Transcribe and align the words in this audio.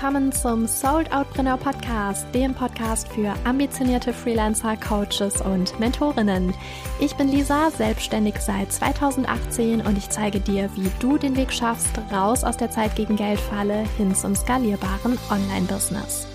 willkommen 0.00 0.32
zum 0.32 0.66
Sold 0.66 1.12
Outpreneur 1.12 1.58
Podcast, 1.58 2.26
dem 2.34 2.54
Podcast 2.54 3.06
für 3.08 3.34
ambitionierte 3.44 4.14
Freelancer, 4.14 4.74
Coaches 4.78 5.42
und 5.42 5.78
Mentorinnen. 5.78 6.54
Ich 7.00 7.14
bin 7.16 7.28
Lisa, 7.28 7.70
selbstständig 7.70 8.36
seit 8.38 8.72
2018 8.72 9.82
und 9.82 9.98
ich 9.98 10.08
zeige 10.08 10.40
dir, 10.40 10.70
wie 10.74 10.90
du 11.00 11.18
den 11.18 11.36
Weg 11.36 11.52
schaffst, 11.52 12.00
raus 12.10 12.44
aus 12.44 12.56
der 12.56 12.70
Zeit 12.70 12.96
gegen 12.96 13.16
Geldfalle 13.16 13.84
hin 13.98 14.14
zum 14.14 14.34
skalierbaren 14.34 15.18
Online-Business. 15.30 16.26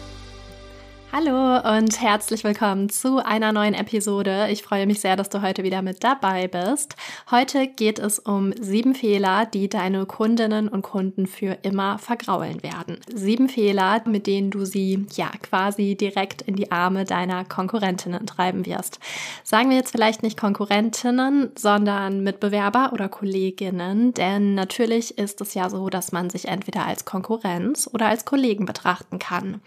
Hallo 1.18 1.78
und 1.78 2.02
herzlich 2.02 2.44
willkommen 2.44 2.90
zu 2.90 3.24
einer 3.26 3.54
neuen 3.54 3.74
Episode. 3.74 4.50
Ich 4.52 4.64
freue 4.64 4.86
mich 4.86 5.00
sehr, 5.00 5.16
dass 5.16 5.30
du 5.30 5.42
heute 5.42 5.64
wieder 5.64 5.82
mit 5.82 6.04
dabei 6.04 6.50
bist. 6.50 6.98
Heute 7.32 7.68
geht 7.68 8.00
es 8.00 8.20
um 8.20 8.52
sieben 8.60 8.94
Fehler, 8.96 9.46
die 9.46 9.70
deine 9.70 10.06
Kundinnen 10.08 10.68
und 10.68 10.82
Kunden 10.82 11.26
für 11.26 11.58
immer 11.62 12.00
vergraulen 12.00 12.62
werden. 12.64 13.00
Sieben 13.08 13.48
Fehler, 13.48 14.02
mit 14.06 14.28
denen 14.28 14.52
du 14.52 14.66
sie 14.66 15.06
ja 15.14 15.30
quasi 15.42 15.96
direkt 15.96 16.42
in 16.42 16.58
die 16.58 16.73
Arme 16.73 17.06
deiner 17.06 17.45
Konkurrentinnen 17.45 18.28
treiben 18.28 18.66
wirst. 18.66 19.00
Sagen 19.45 19.70
wir 19.70 19.78
jetzt 19.78 19.92
vielleicht 19.92 20.22
nicht 20.22 20.38
Konkurrentinnen, 20.38 21.52
sondern 21.58 22.23
Mitbewerber 22.23 22.92
oder 22.92 23.08
Kolleginnen, 23.08 24.14
denn 24.14 24.54
natürlich 24.54 25.18
ist 25.18 25.40
es 25.40 25.54
ja 25.54 25.70
so, 25.70 25.88
dass 25.88 26.12
man 26.12 26.30
sich 26.30 26.50
entweder 26.50 26.86
als 26.86 27.06
Konkurrenz 27.06 27.90
oder 27.94 28.08
als 28.08 28.26
Kollegen 28.26 28.66
betrachten 28.66 29.18
kann. 29.18 29.62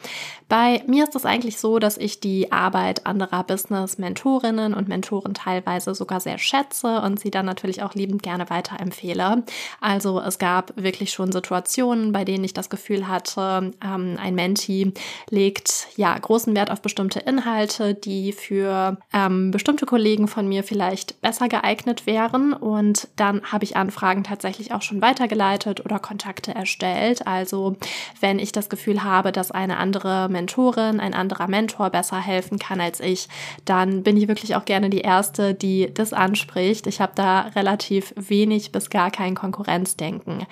Bei 0.51 0.83
mir 0.87 1.05
ist 1.05 1.15
das 1.15 1.25
eigentlich 1.25 1.38
eigentlich 1.39 1.59
so, 1.59 1.79
dass 1.79 1.97
ich 1.97 2.19
die 2.19 2.51
Arbeit 2.51 3.07
anderer 3.07 3.45
Business-Mentorinnen 3.45 4.75
und 4.75 4.89
Mentoren 4.89 5.35
teilweise 5.35 5.95
sogar 5.95 6.19
sehr 6.19 6.37
schätze 6.37 7.01
und 7.01 7.21
sie 7.21 7.31
dann 7.31 7.47
natürlich 7.47 7.85
auch 7.85 7.95
liebend 7.95 8.25
gerne 8.25 8.51
weiterempfehle. 8.51 9.45
Also 9.81 10.21
es 10.21 10.41
gab 10.41 10.73
wirklich 10.75 11.13
schon 11.13 11.31
Situationen, 11.31 12.11
bei 12.11 12.25
denen 12.25 12.43
ich 12.43 12.55
das 12.55 12.71
Gefühl 12.71 13.07
hatte, 13.07 13.71
ähm, 13.85 14.19
ein 14.21 14.35
Menti 14.35 14.93
legt 15.31 15.87
ja 15.95 16.19
großen 16.19 16.57
Wert 16.57 16.73
auf 16.73 16.83
bestimmte 16.83 17.21
Inhalte, 17.21 17.95
die 17.95 18.33
für 18.33 18.99
ähm, 19.13 19.53
bestimmte 19.53 19.87
Kollegen 19.87 20.27
von 20.27 20.49
mir 20.49 20.65
vielleicht 20.65 21.21
besser 21.21 21.49
geeignet 21.49 22.05
wären. 22.05 22.53
Und 22.53 23.07
dann 23.15 23.43
habe 23.45 23.63
ich 23.63 23.77
Anfragen 23.77 24.25
tatsächlich 24.25 24.73
auch 24.73 24.83
schon 24.83 25.03
weitergeleitet 25.03 25.85
oder 25.85 26.01
Kontakte 26.01 26.53
erstellt. 26.53 27.29
Also 27.29 27.77
wenn 28.19 28.41
ich 28.41 28.51
das 28.51 28.69
Gefühl 28.69 29.05
habe, 29.05 29.31
dass 29.31 29.53
eine 29.53 29.77
andere 29.77 30.29
Mentorin, 30.29 30.99
ein 30.99 31.15
anderer 31.15 31.28
anderer 31.29 31.49
Mentor 31.49 31.91
besser 31.91 32.19
helfen 32.19 32.59
kann 32.59 32.81
als 32.81 33.01
ich, 33.01 33.29
dann 33.67 34.03
bin 34.03 34.17
ich 34.17 34.29
wirklich 34.29 34.57
auch 34.57 34.65
gerne 34.65 34.89
die 34.89 35.01
Erste, 35.01 35.53
die 35.53 35.93
das 35.93 36.15
anspricht. 36.15 36.87
Ich 36.87 37.01
habe 37.01 37.13
da 37.15 37.41
relativ 37.55 38.15
wenig 38.17 38.73
bis 38.73 38.89
gar 38.89 39.11
kein 39.11 39.35
Konkurrenzdenken. 39.35 40.47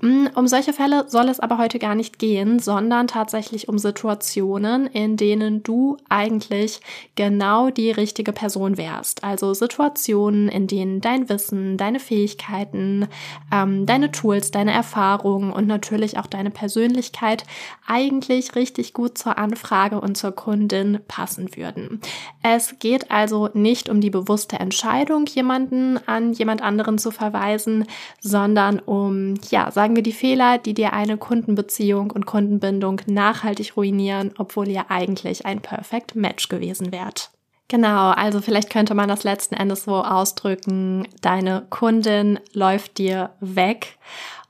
Mm, 0.00 0.26
um 0.36 0.46
solche 0.46 0.72
Fälle 0.72 1.08
soll 1.08 1.28
es 1.28 1.40
aber 1.40 1.58
heute 1.58 1.80
gar 1.80 1.96
nicht 1.96 2.20
gehen, 2.20 2.60
sondern 2.60 3.08
tatsächlich 3.08 3.68
um 3.68 3.78
Situationen, 3.78 4.86
in 4.86 5.16
denen 5.16 5.64
du 5.64 5.96
eigentlich 6.08 6.80
genau 7.16 7.70
die 7.70 7.90
richtige 7.90 8.32
Person 8.32 8.76
wärst. 8.76 9.24
Also 9.24 9.52
Situationen, 9.52 10.48
in 10.48 10.68
denen 10.68 11.00
dein 11.00 11.28
Wissen, 11.28 11.76
deine 11.76 11.98
Fähigkeiten, 11.98 13.08
ähm, 13.52 13.84
deine 13.84 14.12
Tools, 14.12 14.52
deine 14.52 14.72
Erfahrungen 14.72 15.52
und 15.52 15.66
natürlich 15.66 16.18
auch 16.18 16.26
deine 16.26 16.50
Persönlichkeit 16.50 17.44
eigentlich 17.86 18.54
richtig 18.54 18.94
gut 18.94 19.18
zur 19.18 19.36
Anfrage 19.38 20.00
und 20.00 20.19
zur 20.20 20.32
Kundin 20.32 21.00
passen 21.08 21.56
würden. 21.56 22.00
Es 22.42 22.78
geht 22.78 23.10
also 23.10 23.48
nicht 23.54 23.88
um 23.88 24.00
die 24.00 24.10
bewusste 24.10 24.60
Entscheidung, 24.60 25.26
jemanden 25.26 25.98
an 26.06 26.32
jemand 26.32 26.62
anderen 26.62 26.98
zu 26.98 27.10
verweisen, 27.10 27.86
sondern 28.20 28.78
um, 28.78 29.34
ja, 29.50 29.70
sagen 29.70 29.96
wir 29.96 30.02
die 30.02 30.12
Fehler, 30.12 30.58
die 30.58 30.74
dir 30.74 30.92
eine 30.92 31.16
Kundenbeziehung 31.16 32.10
und 32.10 32.26
Kundenbindung 32.26 33.00
nachhaltig 33.06 33.76
ruinieren, 33.76 34.32
obwohl 34.38 34.68
ihr 34.68 34.90
eigentlich 34.90 35.46
ein 35.46 35.60
Perfect 35.60 36.14
Match 36.14 36.48
gewesen 36.48 36.92
wärt. 36.92 37.30
Genau, 37.70 38.10
also 38.10 38.40
vielleicht 38.40 38.68
könnte 38.68 38.94
man 38.94 39.08
das 39.08 39.22
letzten 39.22 39.54
Endes 39.54 39.84
so 39.84 40.02
ausdrücken, 40.02 41.06
deine 41.20 41.66
Kundin 41.70 42.40
läuft 42.52 42.98
dir 42.98 43.30
weg 43.38 43.96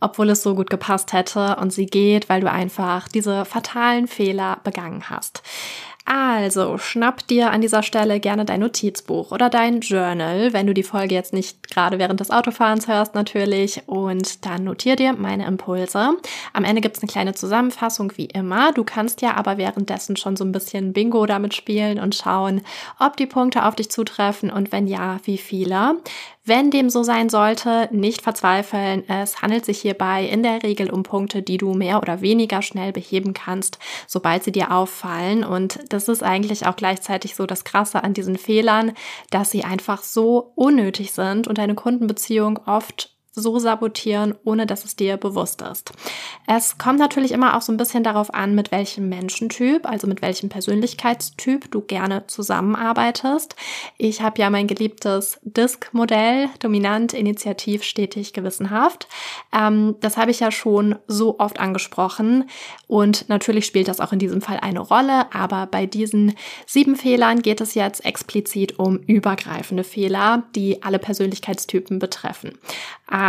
obwohl 0.01 0.31
es 0.31 0.43
so 0.43 0.55
gut 0.55 0.71
gepasst 0.71 1.13
hätte 1.13 1.57
und 1.57 1.73
sie 1.73 1.87
geht, 1.87 2.29
weil 2.29 2.41
du 2.41 2.51
einfach 2.51 3.07
diese 3.09 3.45
fatalen 3.45 4.09
Fehler 4.09 4.59
begangen 4.65 5.11
hast. 5.11 5.43
Also, 6.13 6.77
schnapp 6.77 7.25
dir 7.29 7.53
an 7.53 7.61
dieser 7.61 7.85
Stelle 7.85 8.19
gerne 8.19 8.45
dein 8.45 8.59
Notizbuch 8.59 9.31
oder 9.31 9.49
dein 9.49 9.79
Journal, 9.79 10.53
wenn 10.53 10.67
du 10.67 10.75
die 10.75 10.83
Folge 10.83 11.15
jetzt 11.15 11.33
nicht 11.33 11.71
gerade 11.71 12.01
während 12.01 12.19
des 12.19 12.33
Autofahrens 12.33 12.89
hörst 12.89 13.15
natürlich. 13.15 13.83
Und 13.87 14.45
dann 14.45 14.65
notier 14.65 14.97
dir 14.97 15.13
meine 15.13 15.47
Impulse. 15.47 16.17
Am 16.53 16.65
Ende 16.65 16.81
gibt's 16.81 17.01
eine 17.01 17.13
kleine 17.13 17.35
Zusammenfassung 17.35 18.13
wie 18.17 18.25
immer. 18.25 18.73
Du 18.73 18.83
kannst 18.83 19.23
ja 19.23 19.37
aber 19.37 19.57
währenddessen 19.57 20.17
schon 20.17 20.35
so 20.35 20.43
ein 20.43 20.51
bisschen 20.51 20.93
Bingo 20.93 21.27
damit 21.27 21.55
spielen 21.55 22.01
und 22.01 22.17
schauen, 22.17 22.63
ob 22.99 23.17
die 23.17 23.27
Punkte 23.27 23.65
auf 23.65 23.77
dich 23.77 23.93
zutreffen 23.93 24.51
und 24.51 24.73
wenn 24.73 24.89
ja, 24.89 25.19
wie 25.23 25.39
viele. 25.39 25.95
Wenn 26.51 26.73
dem 26.73 26.91
so 26.91 27.05
sein 27.05 27.29
sollte, 27.29 27.89
nicht 27.93 28.23
verzweifeln. 28.23 29.09
Es 29.09 29.41
handelt 29.41 29.65
sich 29.65 29.83
hierbei 29.83 30.25
in 30.25 30.43
der 30.43 30.65
Regel 30.65 30.91
um 30.91 31.05
Punkte, 31.05 31.43
die 31.43 31.59
du 31.59 31.75
mehr 31.75 32.03
oder 32.03 32.23
weniger 32.23 32.61
schnell 32.61 32.91
beheben 32.93 33.35
kannst, 33.35 33.79
sobald 34.09 34.43
sie 34.43 34.51
dir 34.51 34.73
auffallen. 34.73 35.45
Und 35.45 35.79
das 35.91 36.09
ist 36.09 36.25
eigentlich 36.25 36.67
auch 36.67 36.75
gleichzeitig 36.75 37.37
so 37.37 37.47
das 37.47 37.63
Krasse 37.63 38.03
an 38.03 38.15
diesen 38.15 38.37
Fehlern, 38.37 38.95
dass 39.31 39.53
sie 39.53 39.63
einfach 39.63 40.03
so 40.03 40.51
unnötig 40.57 41.13
sind 41.13 41.47
und 41.47 41.57
deine 41.57 41.77
Kundenbeziehung 41.77 42.59
oft 42.67 43.15
so 43.33 43.59
sabotieren, 43.59 44.35
ohne 44.45 44.67
dass 44.67 44.85
es 44.85 44.97
dir 44.97 45.17
bewusst 45.17 45.63
ist. 45.63 45.93
Es 46.49 46.79
kommt 46.79 46.99
natürlich 46.99 47.31
immer 47.31 47.57
auch 47.57 47.63
so 47.63 47.73
ein 47.73 47.77
bisschen 47.77 48.03
darauf 48.03 48.35
an, 48.35 48.57
mit 48.57 48.73
welchem 48.73 49.09
Menschentyp, 49.09 49.89
also 49.89 50.09
mit 50.09 50.21
welchem 50.21 50.49
Persönlichkeitstyp 50.49 51.71
du 51.71 51.81
gerne 51.81 52.27
zusammenarbeitest. 52.27 53.55
Ich 53.99 54.21
habe 54.21 54.41
ja 54.41 54.51
mein 54.51 54.67
geliebtes 54.67 55.39
DISC-Modell, 55.45 56.49
dominant, 56.59 57.13
initiativ, 57.13 57.85
stetig, 57.85 58.33
gewissenhaft. 58.33 59.07
Ähm, 59.53 59.95
das 60.01 60.17
habe 60.17 60.33
ich 60.33 60.41
ja 60.41 60.51
schon 60.51 60.97
so 61.07 61.39
oft 61.39 61.61
angesprochen 61.61 62.51
und 62.89 63.29
natürlich 63.29 63.65
spielt 63.65 63.87
das 63.87 64.01
auch 64.01 64.13
in 64.13 64.19
diesem 64.19 64.41
Fall 64.41 64.59
eine 64.59 64.81
Rolle, 64.81 65.33
aber 65.33 65.67
bei 65.67 65.87
diesen 65.87 66.35
sieben 66.67 66.97
Fehlern 66.97 67.43
geht 67.43 67.61
es 67.61 67.75
jetzt 67.75 68.05
explizit 68.05 68.81
um 68.81 68.97
übergreifende 68.99 69.85
Fehler, 69.85 70.43
die 70.57 70.83
alle 70.83 70.99
Persönlichkeitstypen 70.99 72.01
betreffen. 72.01 72.59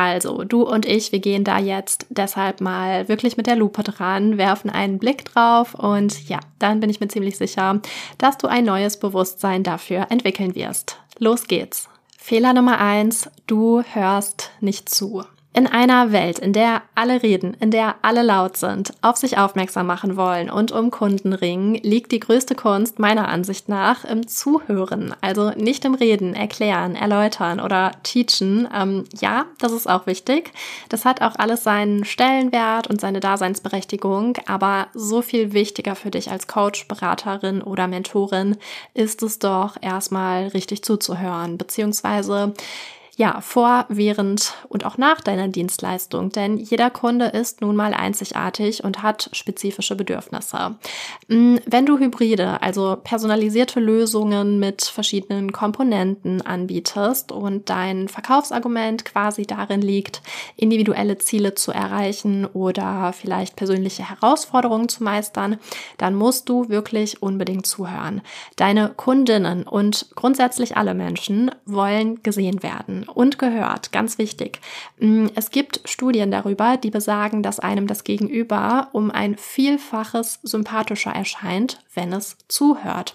Also, 0.02 0.44
du 0.44 0.64
und 0.64 0.88
ich, 0.88 1.12
wir 1.12 1.20
gehen 1.20 1.44
da 1.44 1.60
jetzt 1.60 2.08
deshalb 2.10 2.60
mal 2.60 3.08
wirklich 3.08 3.38
mit 3.38 3.46
der 3.46 3.56
Lupe 3.56 3.84
dran, 3.84 4.40
werfen 4.40 4.72
einen 4.72 4.98
Blick 4.98 5.26
drauf 5.26 5.76
und 5.76 6.28
ja, 6.28 6.40
dann 6.58 6.80
bin 6.80 6.90
ich 6.90 7.00
mir 7.00 7.08
ziemlich 7.08 7.38
sicher, 7.38 7.80
dass 8.18 8.40
du 8.40 8.48
ein 8.48 8.66
neues 8.66 8.98
Bewusstsein 8.98 9.62
dafür 9.62 10.08
entwickeln 10.10 10.56
wirst. 10.56 10.98
Los 11.20 11.46
geht's. 11.46 11.88
Fehler 12.18 12.54
Nummer 12.54 12.80
eins, 12.80 13.30
du 13.46 13.84
hörst 13.84 14.50
nicht 14.60 14.90
zu. 14.90 15.24
In 15.54 15.68
einer 15.68 16.14
Welt, 16.14 16.40
in 16.40 16.54
der 16.54 16.82
alle 16.96 17.24
reden, 17.24 17.58
in 17.60 17.72
der 17.72 17.96
alle 18.04 18.22
laut 18.22 18.56
sind, 18.56 18.94
auf 19.02 19.18
sich 19.18 19.38
aufmerksam 19.38 19.86
machen 19.86 20.16
wollen 20.16 20.50
und 20.50 20.72
um 20.72 20.92
Kunden 20.92 21.34
ringen, 21.34 21.76
liegt 21.76 22.14
die 22.14 22.22
größte 22.22 22.56
Kunst 22.56 23.00
meiner 23.00 23.28
Ansicht 23.28 23.68
nach 23.68 24.06
im 24.06 24.28
Zuhören. 24.28 25.14
Also 25.20 25.50
nicht 25.50 25.84
im 25.84 25.94
Reden, 25.94 26.36
erklären, 26.36 26.96
erläutern 26.96 27.60
oder 27.60 27.92
teachen. 28.04 28.70
Ähm, 28.74 29.04
ja, 29.20 29.46
das 29.60 29.74
ist 29.74 29.90
auch 29.90 30.08
wichtig. 30.08 30.54
Das 30.88 31.04
hat 31.04 31.22
auch 31.22 31.36
alles 31.36 31.66
seinen 31.66 32.06
Stellenwert 32.06 32.88
und 32.88 33.02
seine 33.02 33.20
Daseinsberechtigung. 33.20 34.38
Aber 34.46 34.88
so 34.94 35.22
viel 35.22 35.52
wichtiger 35.52 35.96
für 35.96 36.12
dich 36.12 36.32
als 36.32 36.48
Coach, 36.48 36.88
Beraterin 36.88 37.62
oder 37.62 37.90
Mentorin 37.90 38.56
ist 38.94 39.22
es 39.22 39.38
doch 39.38 39.76
erstmal 39.82 40.48
richtig 40.48 40.86
zuzuhören, 40.86 41.58
beziehungsweise 41.58 42.54
ja, 43.18 43.42
vor, 43.42 43.86
während 43.90 44.54
und 44.70 44.86
auch 44.86 44.98
nach 44.98 45.20
deiner 45.20 45.50
Dienstleistung, 45.50 46.30
denn 46.30 46.58
jeder 46.58 46.90
Kunde 46.90 47.26
ist 47.26 47.62
nun 47.62 47.76
mal 47.76 47.94
einzigartig 47.94 48.84
und 48.84 49.04
hat 49.04 49.30
spezifische 49.34 49.96
Bedürfnisse. 49.96 50.76
Mm, 51.28 51.58
wenn 51.66 51.86
du 51.86 51.98
Hybride, 52.00 52.62
also 52.62 52.98
personalisierte 53.04 53.80
Lösungen 53.80 54.60
mit 54.60 54.84
verschiedenen 54.84 55.52
Komponenten 55.52 56.42
anbietest 56.42 57.32
und 57.34 57.70
dein 57.70 58.08
Verkaufsargument 58.08 59.04
quasi 59.04 59.46
darin 59.46 59.82
liegt, 59.82 60.22
individuelle 60.56 61.18
Ziele 61.18 61.54
zu 61.54 61.72
erreichen 61.72 62.46
oder 62.46 63.14
vielleicht 63.14 63.58
persönliche 63.58 64.10
Herausforderungen 64.10 64.88
zu 64.88 65.04
meistern, 65.04 65.58
dann 65.98 66.16
musst 66.16 66.48
du 66.48 66.70
wirklich 66.70 67.22
unbedingt 67.22 67.66
zuhören. 67.66 68.22
Deine 68.56 68.90
Kundinnen 68.96 69.64
und 69.64 70.08
grundsätzlich 70.16 70.78
alle 70.78 70.94
Menschen 70.94 71.52
wollen 71.66 72.24
gesehen 72.24 72.64
werden 72.64 73.01
und 73.04 73.40
gehört. 73.40 73.92
Ganz 73.92 74.18
wichtig. 74.18 74.60
Mm, 75.00 75.28
es 75.36 75.52
gibt 75.52 75.82
Studien 75.86 76.32
darüber, 76.32 76.78
die 76.78 76.92
besagen, 76.92 77.44
dass 77.44 77.60
einem 77.60 77.88
das 77.88 78.04
Gegenüber 78.04 78.90
um 78.94 79.12
ein 79.12 79.38
Vielfaches 79.38 80.40
sympathischer 80.44 81.12
erscheint, 81.12 81.84
wenn 81.94 82.14
es 82.14 82.38
zuhört. 82.48 83.14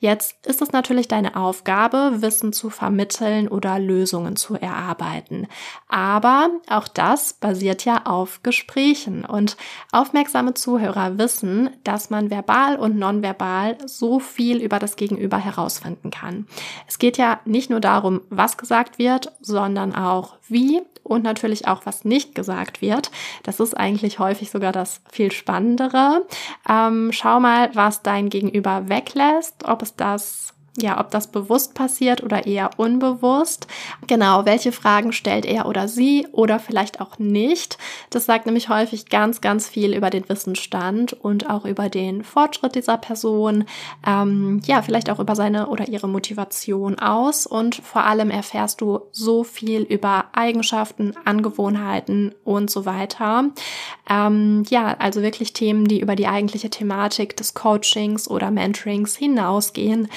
Jetzt 0.00 0.46
ist 0.46 0.62
es 0.62 0.72
natürlich 0.72 1.08
deine 1.08 1.36
Aufgabe, 1.36 2.22
Wissen 2.22 2.52
zu 2.52 2.70
vermitteln 2.70 3.48
oder 3.48 3.78
Lösungen 3.78 4.36
zu 4.36 4.54
erarbeiten. 4.54 5.46
Aber 5.88 6.50
auch 6.68 6.88
das 6.88 7.34
basiert 7.34 7.84
ja 7.84 8.02
auf 8.04 8.42
Gesprächen 8.42 9.24
und 9.24 9.56
aufmerksame 9.92 10.54
Zuhörer 10.54 11.18
wissen, 11.18 11.70
dass 11.84 12.10
man 12.10 12.30
verbal 12.30 12.76
und 12.76 12.96
nonverbal 12.96 13.78
so 13.86 14.18
viel 14.18 14.60
über 14.60 14.78
das 14.78 14.96
Gegenüber 14.96 15.38
herausfinden 15.38 16.10
kann. 16.10 16.46
Es 16.88 16.98
geht 16.98 17.18
ja 17.18 17.40
nicht 17.44 17.70
nur 17.70 17.80
darum, 17.80 18.22
was 18.30 18.56
gesagt 18.56 18.98
wird, 18.98 19.25
sondern 19.40 19.94
auch 19.94 20.34
wie 20.48 20.82
und 21.02 21.22
natürlich 21.22 21.68
auch, 21.68 21.86
was 21.86 22.04
nicht 22.04 22.34
gesagt 22.34 22.82
wird. 22.82 23.10
Das 23.44 23.60
ist 23.60 23.76
eigentlich 23.76 24.18
häufig 24.18 24.50
sogar 24.50 24.72
das 24.72 25.00
viel 25.10 25.32
Spannendere. 25.32 26.26
Ähm, 26.68 27.10
schau 27.12 27.40
mal, 27.40 27.70
was 27.74 28.02
dein 28.02 28.28
Gegenüber 28.28 28.88
weglässt, 28.88 29.64
ob 29.64 29.82
es 29.82 29.94
das 29.94 30.55
ja, 30.76 31.00
ob 31.00 31.10
das 31.10 31.28
bewusst 31.28 31.74
passiert 31.74 32.22
oder 32.22 32.46
eher 32.46 32.70
unbewusst. 32.76 33.66
Genau, 34.06 34.44
welche 34.44 34.72
Fragen 34.72 35.12
stellt 35.12 35.46
er 35.46 35.66
oder 35.66 35.88
sie 35.88 36.26
oder 36.32 36.58
vielleicht 36.58 37.00
auch 37.00 37.18
nicht. 37.18 37.78
Das 38.10 38.26
sagt 38.26 38.46
nämlich 38.46 38.68
häufig 38.68 39.08
ganz, 39.08 39.40
ganz 39.40 39.68
viel 39.68 39.94
über 39.94 40.10
den 40.10 40.28
Wissensstand 40.28 41.12
und 41.14 41.48
auch 41.48 41.64
über 41.64 41.88
den 41.88 42.24
Fortschritt 42.24 42.74
dieser 42.74 42.98
Person. 42.98 43.64
Ähm, 44.06 44.60
ja, 44.64 44.82
vielleicht 44.82 45.10
auch 45.10 45.18
über 45.18 45.34
seine 45.34 45.68
oder 45.68 45.88
ihre 45.88 46.08
Motivation 46.08 46.98
aus. 46.98 47.46
Und 47.46 47.76
vor 47.76 48.04
allem 48.04 48.30
erfährst 48.30 48.80
du 48.80 49.00
so 49.12 49.44
viel 49.44 49.82
über 49.82 50.26
Eigenschaften, 50.32 51.14
Angewohnheiten 51.24 52.34
und 52.44 52.70
so 52.70 52.84
weiter. 52.84 53.46
Ähm, 54.08 54.64
ja, 54.68 54.96
also 54.98 55.22
wirklich 55.22 55.52
Themen, 55.52 55.86
die 55.86 56.00
über 56.00 56.16
die 56.16 56.26
eigentliche 56.26 56.70
Thematik 56.70 57.36
des 57.36 57.54
Coachings 57.54 58.28
oder 58.28 58.50
Mentorings 58.50 59.16
hinausgehen 59.16 60.08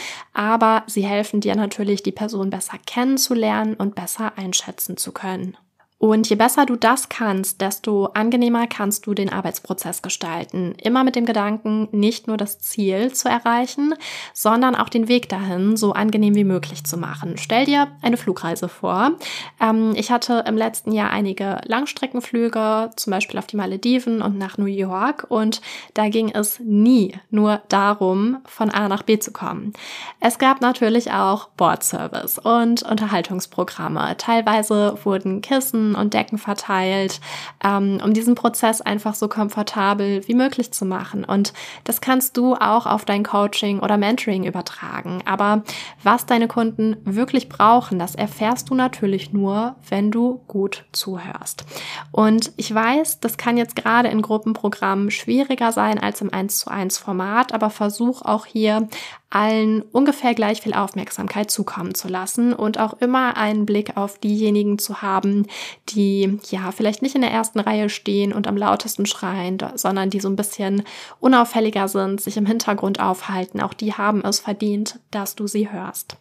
sie 0.88 1.06
helfen 1.06 1.42
dir 1.42 1.56
natürlich, 1.56 2.04
die 2.04 2.12
Person 2.12 2.50
besser 2.50 2.78
kennenzulernen 2.86 3.75
und 3.75 3.96
besser 3.96 4.38
einschätzen 4.38 4.98
zu 4.98 5.12
können. 5.12 5.57
Und 6.00 6.30
je 6.30 6.38
besser 6.38 6.66
du 6.66 6.78
das 6.78 7.10
kannst, 7.10 7.60
desto 7.60 8.06
angenehmer 8.06 8.68
kannst 8.68 9.06
du 9.06 9.13
den 9.13 9.31
Arbeitsprozess 9.31 10.01
gestalten. 10.01 10.74
Immer 10.81 11.04
mit 11.04 11.18
dem 11.18 11.25
Gedanken, 11.25 11.90
nicht 11.92 12.25
nur 12.25 12.38
das 12.38 12.57
Ziel 12.60 13.12
zu 13.12 13.28
erreichen, 13.28 13.94
sondern 14.34 14.75
auch 14.75 14.88
den 14.88 15.10
Weg 15.10 15.28
dahin 15.28 15.75
so 15.75 15.92
angenehm 15.92 16.36
wie 16.36 16.46
möglich 16.46 16.86
zu 16.86 16.96
machen. 16.96 17.36
Stell 17.38 17.66
dir 17.66 17.90
eine 18.01 18.16
Flugreise 18.16 18.69
vor. 18.69 19.12
Ähm, 19.60 19.92
ich 19.94 20.10
hatte 20.10 20.46
im 20.48 20.56
letzten 20.56 20.94
Jahr 20.94 21.10
einige 21.10 21.60
Langstreckenflüge, 21.66 22.92
zum 22.95 23.12
Beispiel 23.12 23.38
auf 23.38 23.48
die 23.48 23.57
Malediven 23.57 24.22
und 24.22 24.38
nach 24.38 24.57
New 24.57 24.68
York. 24.68 25.25
Und 25.28 25.60
da 25.95 26.07
ging 26.07 26.31
es 26.34 26.62
nie 26.62 27.13
nur 27.30 27.62
darum, 27.68 28.38
von 28.45 28.69
A 28.69 28.88
nach 28.88 29.04
B 29.04 29.19
zu 29.19 29.34
kommen. 29.34 29.74
Es 30.22 30.40
gab 30.40 30.62
natürlich 30.62 31.12
auch 31.12 31.50
Bordservice 31.57 32.40
und 32.40 32.84
Unterhaltungsprogramme. 32.84 34.16
Teilweise 34.18 34.98
wurden 35.04 35.42
Kissen 35.42 35.89
und 35.96 36.14
Decken 36.14 36.38
verteilt, 36.38 37.20
ähm, 37.64 38.00
um 38.04 38.14
diesen 38.14 38.36
Prozess 38.36 38.82
einfach 38.82 39.16
so 39.16 39.28
komfortabel 39.28 40.28
wie 40.28 40.34
möglich 40.34 40.72
zu 40.72 40.86
machen. 40.86 41.24
Und 41.24 41.54
das 41.84 42.02
kannst 42.02 42.38
du 42.38 42.56
auch 42.56 42.86
auf 42.86 43.06
dein 43.06 43.24
Coaching 43.24 43.80
oder 43.80 43.98
Mentoring 43.98 44.46
übertragen. 44.46 45.22
Aber 45.26 45.64
was 46.04 46.26
deine 46.26 46.48
Kunden 46.48 46.98
wirklich 47.04 47.50
brauchen, 47.50 48.00
das 48.00 48.16
erfährst 48.16 48.70
du 48.70 48.76
natürlich 48.76 49.34
nur, 49.34 49.76
wenn 49.90 50.12
du 50.12 50.42
gut 50.48 50.86
zuhörst. 50.92 51.66
Und 52.12 52.52
ich 52.58 52.74
weiß, 52.74 53.20
das 53.20 53.38
kann 53.38 53.58
jetzt 53.58 53.76
gerade 53.76 54.10
in 54.10 54.22
Gruppenprogrammen 54.22 55.12
schwieriger 55.12 55.72
sein 55.72 56.00
als 56.00 56.22
im 56.22 56.34
1 56.34 56.60
zu 56.60 56.70
1 56.70 56.98
Format, 56.98 57.54
aber 57.54 57.70
versuch 57.70 58.22
auch 58.22 58.46
hier 58.46 58.88
allen 59.30 59.84
ungefähr 59.84 60.34
gleich 60.34 60.62
viel 60.62 60.74
Aufmerksamkeit 60.74 61.52
zukommen 61.52 61.94
zu 61.94 62.08
lassen 62.08 62.54
und 62.54 62.80
auch 62.80 62.94
immer 63.00 63.38
einen 63.38 63.66
Blick 63.66 63.96
auf 63.96 64.18
diejenigen 64.18 64.80
zu 64.80 65.04
haben, 65.04 65.46
die 65.90 66.40
ja 66.50 66.72
vielleicht 66.72 67.04
nicht 67.04 67.14
in 67.14 67.22
der 67.22 67.31
ersten 67.31 67.60
Reihe 67.60 67.90
stehen 67.90 68.34
und 68.34 68.48
am 68.48 68.58
lautesten 68.58 69.06
schreien, 69.06 69.60
sondern 69.76 70.10
die 70.10 70.20
so 70.20 70.30
ein 70.30 70.36
bisschen 70.36 70.84
unauffälliger 71.20 71.88
sind, 71.88 72.22
sich 72.22 72.38
im 72.38 72.48
Hintergrund 72.48 73.00
aufhalten. 73.00 73.62
Auch 73.62 73.74
die 73.74 73.94
haben 73.94 74.24
es 74.26 74.40
verdient, 74.40 75.00
dass 75.12 75.36
du 75.36 75.46
sie 75.46 75.72
hörst. 75.72 76.18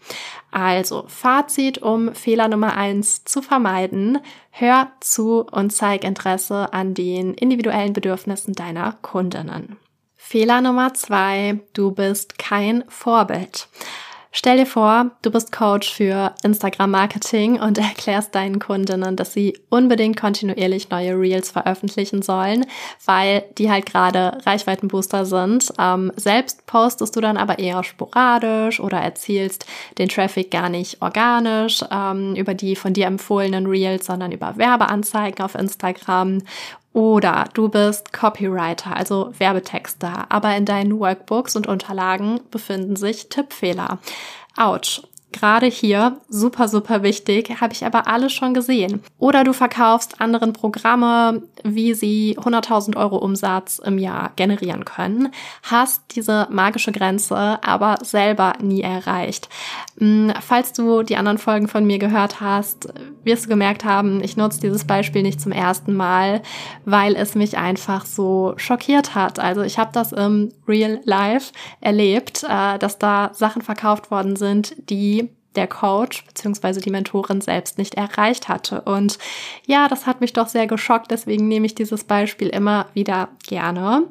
Also 0.50 1.04
Fazit, 1.08 1.78
um 1.78 2.14
Fehler 2.14 2.48
Nummer 2.48 2.76
eins 2.76 3.24
zu 3.24 3.40
vermeiden. 3.40 4.18
Hör 4.50 4.88
zu 5.00 5.46
und 5.50 5.72
zeig 5.72 6.04
Interesse 6.04 6.72
an 6.72 6.92
den 6.92 7.32
individuellen 7.34 7.92
Bedürfnissen 7.94 8.54
deiner 8.54 8.92
Kundinnen. 9.00 9.78
Fehler 10.28 10.60
Nummer 10.60 10.92
zwei, 10.92 11.58
du 11.72 11.90
bist 11.90 12.38
kein 12.38 12.84
Vorbild. 12.88 13.66
Stell 14.30 14.58
dir 14.58 14.66
vor, 14.66 15.12
du 15.22 15.30
bist 15.30 15.52
Coach 15.52 15.90
für 15.90 16.34
Instagram 16.42 16.90
Marketing 16.90 17.58
und 17.58 17.78
erklärst 17.78 18.34
deinen 18.34 18.58
Kundinnen, 18.58 19.16
dass 19.16 19.32
sie 19.32 19.58
unbedingt 19.70 20.20
kontinuierlich 20.20 20.90
neue 20.90 21.18
Reels 21.18 21.50
veröffentlichen 21.50 22.20
sollen, 22.20 22.66
weil 23.06 23.42
die 23.56 23.70
halt 23.70 23.86
gerade 23.86 24.36
Reichweitenbooster 24.44 25.24
sind. 25.24 25.72
Ähm, 25.78 26.12
selbst 26.16 26.66
postest 26.66 27.16
du 27.16 27.22
dann 27.22 27.38
aber 27.38 27.58
eher 27.58 27.82
sporadisch 27.82 28.80
oder 28.80 28.98
erzielst 28.98 29.64
den 29.96 30.10
Traffic 30.10 30.50
gar 30.50 30.68
nicht 30.68 31.00
organisch 31.00 31.82
ähm, 31.90 32.36
über 32.36 32.52
die 32.52 32.76
von 32.76 32.92
dir 32.92 33.06
empfohlenen 33.06 33.66
Reels, 33.66 34.04
sondern 34.04 34.32
über 34.32 34.58
Werbeanzeigen 34.58 35.42
auf 35.42 35.54
Instagram 35.54 36.42
oder 36.98 37.44
du 37.54 37.68
bist 37.68 38.12
Copywriter, 38.12 38.96
also 38.96 39.32
Werbetexter, 39.38 40.26
aber 40.30 40.56
in 40.56 40.64
deinen 40.64 40.98
Workbooks 40.98 41.54
und 41.54 41.68
Unterlagen 41.68 42.40
befinden 42.50 42.96
sich 42.96 43.28
Tippfehler. 43.28 44.00
Autsch. 44.56 45.02
Gerade 45.30 45.66
hier, 45.66 46.20
super, 46.30 46.68
super 46.68 47.02
wichtig, 47.02 47.60
habe 47.60 47.74
ich 47.74 47.84
aber 47.84 48.08
alles 48.08 48.32
schon 48.32 48.54
gesehen. 48.54 49.02
Oder 49.18 49.44
du 49.44 49.52
verkaufst 49.52 50.22
anderen 50.22 50.54
Programme, 50.54 51.42
wie 51.64 51.92
sie 51.92 52.38
100.000 52.38 52.96
Euro 52.96 53.18
Umsatz 53.18 53.78
im 53.78 53.98
Jahr 53.98 54.32
generieren 54.36 54.86
können, 54.86 55.28
hast 55.62 56.16
diese 56.16 56.48
magische 56.50 56.92
Grenze 56.92 57.58
aber 57.62 57.96
selber 58.02 58.54
nie 58.62 58.80
erreicht. 58.80 59.50
Hm, 59.98 60.32
falls 60.40 60.72
du 60.72 61.02
die 61.02 61.16
anderen 61.16 61.38
Folgen 61.38 61.68
von 61.68 61.84
mir 61.84 61.98
gehört 61.98 62.40
hast, 62.40 62.88
wirst 63.24 63.44
du 63.44 63.48
gemerkt 63.50 63.84
haben, 63.84 64.22
ich 64.24 64.36
nutze 64.36 64.60
dieses 64.60 64.86
Beispiel 64.86 65.22
nicht 65.22 65.40
zum 65.40 65.52
ersten 65.52 65.94
Mal, 65.94 66.40
weil 66.86 67.14
es 67.14 67.34
mich 67.34 67.58
einfach 67.58 68.06
so 68.06 68.54
schockiert 68.56 69.14
hat. 69.14 69.38
Also 69.40 69.60
ich 69.62 69.78
habe 69.78 69.90
das 69.92 70.12
im 70.12 70.52
Real 70.66 71.00
Life 71.04 71.52
erlebt, 71.80 72.44
äh, 72.48 72.78
dass 72.78 72.98
da 72.98 73.30
Sachen 73.34 73.62
verkauft 73.62 74.10
worden 74.10 74.36
sind, 74.36 74.74
die 74.88 75.27
der 75.58 75.66
Coach 75.66 76.24
bzw. 76.24 76.80
die 76.80 76.90
Mentorin 76.90 77.40
selbst 77.40 77.78
nicht 77.78 77.96
erreicht 77.96 78.48
hatte. 78.48 78.82
Und 78.82 79.18
ja, 79.66 79.88
das 79.88 80.06
hat 80.06 80.20
mich 80.20 80.32
doch 80.32 80.46
sehr 80.46 80.68
geschockt, 80.68 81.10
deswegen 81.10 81.48
nehme 81.48 81.66
ich 81.66 81.74
dieses 81.74 82.04
Beispiel 82.04 82.48
immer 82.48 82.86
wieder 82.94 83.28
gerne. 83.46 84.04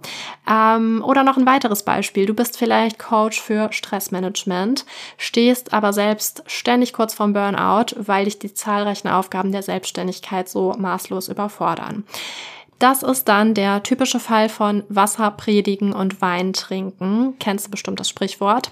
Ähm, 0.50 1.02
oder 1.06 1.24
noch 1.24 1.38
ein 1.38 1.46
weiteres 1.46 1.84
Beispiel. 1.84 2.26
Du 2.26 2.34
bist 2.34 2.58
vielleicht 2.58 3.00
Coach 3.00 3.42
für 3.42 3.72
Stressmanagement, 3.72 4.86
stehst 5.18 5.74
aber 5.74 5.94
selbst 5.94 6.44
ständig 6.48 6.92
kurz 6.92 7.14
vorm 7.14 7.32
Burnout, 7.32 7.96
weil 7.96 8.26
dich 8.26 8.40
die 8.40 8.54
zahlreichen 8.54 9.08
Aufgaben 9.08 9.54
der 9.54 9.64
Selbstständigkeit 9.64 10.50
so 10.50 10.74
maßlos 10.78 11.30
überfordern. 11.30 12.04
Das 12.80 13.02
ist 13.02 13.28
dann 13.28 13.56
der 13.56 13.82
typische 13.82 14.20
Fall 14.20 14.50
von 14.50 14.84
Wasser 14.88 15.32
predigen 15.32 15.94
und 15.94 16.22
Wein 16.22 16.54
trinken. 16.54 17.34
Kennst 17.40 17.68
du 17.68 17.72
bestimmt 17.72 18.00
das 18.00 18.10
Sprichwort. 18.10 18.70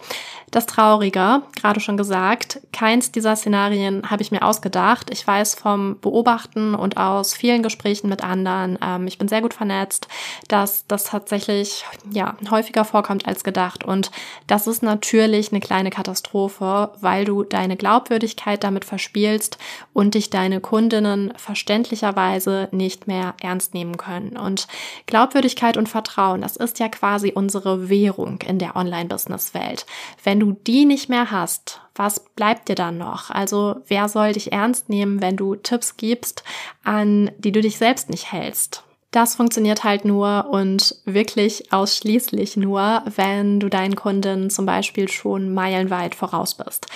Das 0.55 0.67
Traurige, 0.67 1.41
gerade 1.57 1.81
schon 1.81 1.97
gesagt, 1.97 2.62
keins 2.71 3.12
dieser 3.12 3.35
Szenarien 3.35 4.09
habe 4.09 4.21
ich 4.21 4.31
mir 4.31 4.41
ausgedacht. 4.41 5.09
Ich 5.09 5.27
weiß 5.27 5.53
vom 5.53 6.00
Beobachten 6.00 6.75
und 6.75 6.95
aus 6.95 7.33
vielen 7.33 7.62
Gesprächen 7.62 8.07
mit 8.07 8.24
anderen, 8.24 8.79
ähm, 8.81 9.05
ich 9.05 9.17
bin 9.17 9.27
sehr 9.27 9.41
gut 9.41 9.53
vernetzt, 9.53 10.07
dass 10.47 10.88
das 10.88 11.03
tatsächlich 11.03 11.83
ja 12.09 12.38
häufiger 12.50 12.85
vorkommt 12.85 13.27
als 13.27 13.43
gedacht. 13.43 13.83
Und 13.83 14.12
das 14.47 14.65
ist 14.65 14.81
natürlich 14.81 15.51
eine 15.51 15.59
kleine 15.59 15.89
Katastrophe, 15.89 16.91
weil 17.01 17.25
du 17.25 17.43
deine 17.43 17.75
Glaubwürdigkeit 17.75 18.63
damit 18.63 18.85
verspielst 18.85 19.57
und 19.91 20.13
dich 20.13 20.29
deine 20.29 20.62
Kundinnen 20.62 21.33
verständlicherweise 21.35 22.69
nicht 22.71 23.07
mehr 23.07 23.33
ernst 23.41 23.74
nehmen 23.74 23.97
können. 23.97 24.38
Und 24.38 24.69
Glaubwürdigkeit 25.05 25.75
und 25.75 25.89
Vertrauen, 25.89 26.39
das 26.39 26.55
ist 26.55 26.79
ja 26.79 26.88
quasi 26.88 27.33
unsere 27.35 27.89
Währung 27.89 28.39
in 28.41 28.57
der 28.57 28.77
Online-Business-Welt. 28.77 29.85
Wenn 30.24 30.39
du 30.39 30.45
die 30.54 30.86
nicht 30.86 31.10
mehr 31.10 31.32
hast, 31.32 31.82
was 31.96 32.20
bleibt 32.20 32.70
dir 32.70 32.75
dann 32.75 32.98
noch? 32.98 33.30
Also 33.30 33.78
wer 33.88 34.08
soll 34.10 34.34
dich 34.34 34.52
ernst 34.52 34.90
nehmen, 34.90 35.22
wenn 35.22 35.38
du 35.38 35.56
Tipps 35.56 35.98
gibst, 35.98 36.44
an 36.84 37.32
die 37.38 37.52
du 37.52 37.62
dich 37.62 37.78
selbst 37.78 38.10
nicht 38.10 38.32
hältst? 38.32 38.84
Das 39.15 39.36
funktioniert 39.36 39.86
halt 39.86 40.03
nur 40.03 40.48
und 40.50 40.93
wirklich 41.05 41.72
ausschließlich 41.72 42.57
nur, 42.57 43.01
wenn 43.15 43.62
du 43.62 43.69
deinen 43.69 43.95
Kunden 43.95 44.50
zum 44.50 44.65
Beispiel 44.65 45.07
schon 45.07 45.53
meilenweit 45.53 46.15
voraus 46.15 46.55
bist. 46.55 46.88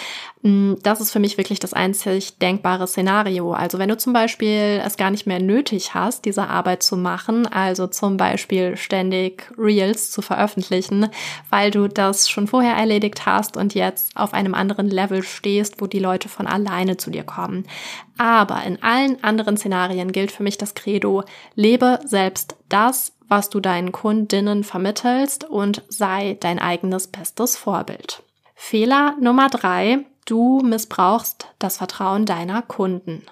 Mm, 0.41 0.73
das 0.83 0.99
ist 0.99 1.11
für 1.11 1.19
mich 1.19 1.38
wirklich 1.38 1.59
das 1.59 1.73
einzig 1.73 2.38
denkbare 2.38 2.88
Szenario. 2.88 3.53
Also 3.53 3.79
wenn 3.79 3.88
du 3.88 3.97
zum 3.97 4.11
Beispiel 4.11 4.81
es 4.85 4.97
gar 4.97 5.11
nicht 5.11 5.27
mehr 5.27 5.39
nötig 5.39 5.93
hast, 5.93 6.25
diese 6.25 6.47
Arbeit 6.47 6.83
zu 6.83 6.97
machen, 6.97 7.47
also 7.47 7.88
zum 7.88 8.17
Beispiel 8.17 8.75
ständig 8.75 9.49
Reels 9.57 10.11
zu 10.11 10.21
veröffentlichen, 10.21 11.07
weil 11.49 11.71
du 11.71 11.88
das 11.88 12.29
schon 12.29 12.47
vorher 12.47 12.75
erledigt 12.75 13.25
hast 13.25 13.55
und 13.55 13.75
jetzt 13.75 14.17
auf 14.17 14.33
einem 14.33 14.55
anderen 14.55 14.89
Level 14.89 15.23
stehst, 15.23 15.79
wo 15.79 15.88
die 15.88 15.99
Leute 15.99 16.27
von 16.27 16.47
alleine 16.47 16.97
zu 16.97 17.11
dir 17.11 17.23
kommen. 17.23 17.65
Aber 18.19 18.63
in 18.63 18.83
allen 18.83 19.23
anderen 19.23 19.55
Szenarien 19.55 20.11
gilt 20.11 20.31
für 20.33 20.43
mich 20.43 20.57
das 20.57 20.75
Credo, 20.75 21.23
lebe 21.55 22.01
selbst 22.03 22.57
das, 22.67 23.13
was 23.29 23.49
du 23.49 23.61
deinen 23.61 23.93
Kundinnen 23.93 24.65
vermittelst 24.65 25.45
und 25.45 25.83
sei 25.88 26.35
dein 26.38 26.59
eigenes 26.59 27.07
bestes 27.07 27.55
Vorbild. 27.55 28.21
Fehler 28.55 29.15
Nummer 29.21 29.47
drei, 29.47 29.99
du 30.25 30.59
missbrauchst 30.59 31.47
das 31.59 31.77
Vertrauen 31.77 32.25
deiner 32.25 32.61
Kunden. 32.61 33.23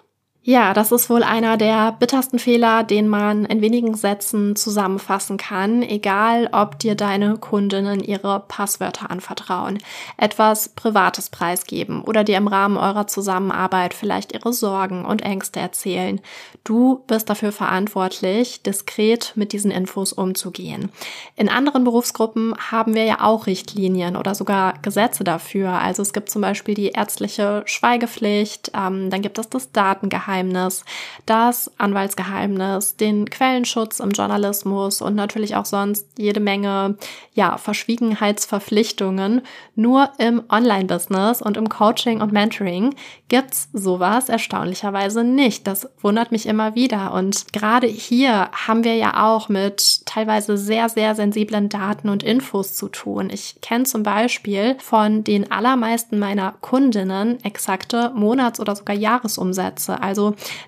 Ja, 0.49 0.73
das 0.73 0.93
ist 0.93 1.09
wohl 1.09 1.23
einer 1.23 1.57
der 1.57 1.91
bittersten 1.91 2.39
Fehler, 2.39 2.85
den 2.85 3.09
man 3.09 3.43
in 3.43 3.59
wenigen 3.59 3.95
Sätzen 3.95 4.55
zusammenfassen 4.55 5.35
kann, 5.35 5.83
egal 5.83 6.47
ob 6.53 6.79
dir 6.79 6.95
deine 6.95 7.35
Kundinnen 7.35 7.99
ihre 7.99 8.45
Passwörter 8.47 9.11
anvertrauen, 9.11 9.79
etwas 10.15 10.69
Privates 10.69 11.29
preisgeben 11.29 12.01
oder 12.01 12.23
dir 12.23 12.37
im 12.37 12.47
Rahmen 12.47 12.77
eurer 12.77 13.07
Zusammenarbeit 13.07 13.93
vielleicht 13.93 14.31
ihre 14.31 14.53
Sorgen 14.53 15.03
und 15.03 15.21
Ängste 15.21 15.59
erzählen. 15.59 16.21
Du 16.63 17.03
bist 17.07 17.29
dafür 17.29 17.51
verantwortlich, 17.51 18.63
diskret 18.63 19.33
mit 19.35 19.51
diesen 19.51 19.69
Infos 19.69 20.13
umzugehen. 20.13 20.93
In 21.35 21.49
anderen 21.49 21.83
Berufsgruppen 21.83 22.55
haben 22.71 22.95
wir 22.95 23.03
ja 23.03 23.19
auch 23.19 23.47
Richtlinien 23.47 24.15
oder 24.15 24.33
sogar 24.33 24.75
Gesetze 24.81 25.25
dafür. 25.25 25.71
Also 25.71 26.01
es 26.01 26.13
gibt 26.13 26.29
zum 26.29 26.41
Beispiel 26.41 26.73
die 26.73 26.91
ärztliche 26.91 27.63
Schweigepflicht, 27.65 28.71
ähm, 28.73 29.09
dann 29.09 29.21
gibt 29.21 29.39
es 29.39 29.49
das 29.49 29.73
Datengeheimnis, 29.73 30.36
Geheimnis, 30.37 30.85
das 31.25 31.71
Anwaltsgeheimnis, 31.77 32.95
den 32.95 33.29
Quellenschutz 33.29 33.99
im 33.99 34.11
Journalismus 34.11 35.01
und 35.01 35.15
natürlich 35.15 35.55
auch 35.55 35.65
sonst 35.65 36.07
jede 36.17 36.39
Menge, 36.39 36.95
ja, 37.33 37.57
Verschwiegenheitsverpflichtungen. 37.57 39.41
Nur 39.75 40.09
im 40.17 40.43
Online-Business 40.49 41.41
und 41.41 41.57
im 41.57 41.69
Coaching 41.69 42.21
und 42.21 42.31
Mentoring 42.31 42.95
gibt's 43.29 43.69
sowas 43.73 44.29
erstaunlicherweise 44.29 45.23
nicht. 45.23 45.67
Das 45.67 45.89
wundert 46.01 46.31
mich 46.31 46.45
immer 46.45 46.75
wieder. 46.75 47.13
Und 47.13 47.51
gerade 47.53 47.87
hier 47.87 48.49
haben 48.51 48.83
wir 48.83 48.95
ja 48.95 49.27
auch 49.27 49.49
mit 49.49 50.05
teilweise 50.05 50.57
sehr, 50.57 50.89
sehr 50.89 51.15
sensiblen 51.15 51.69
Daten 51.69 52.09
und 52.09 52.23
Infos 52.23 52.75
zu 52.75 52.87
tun. 52.87 53.29
Ich 53.31 53.59
kenne 53.61 53.83
zum 53.83 54.03
Beispiel 54.03 54.75
von 54.79 55.23
den 55.23 55.51
allermeisten 55.51 56.19
meiner 56.19 56.53
Kundinnen 56.61 57.43
exakte 57.43 58.11
Monats- 58.15 58.59
oder 58.59 58.75
sogar 58.75 58.95
Jahresumsätze. 58.95 60.01
Also 60.01 60.16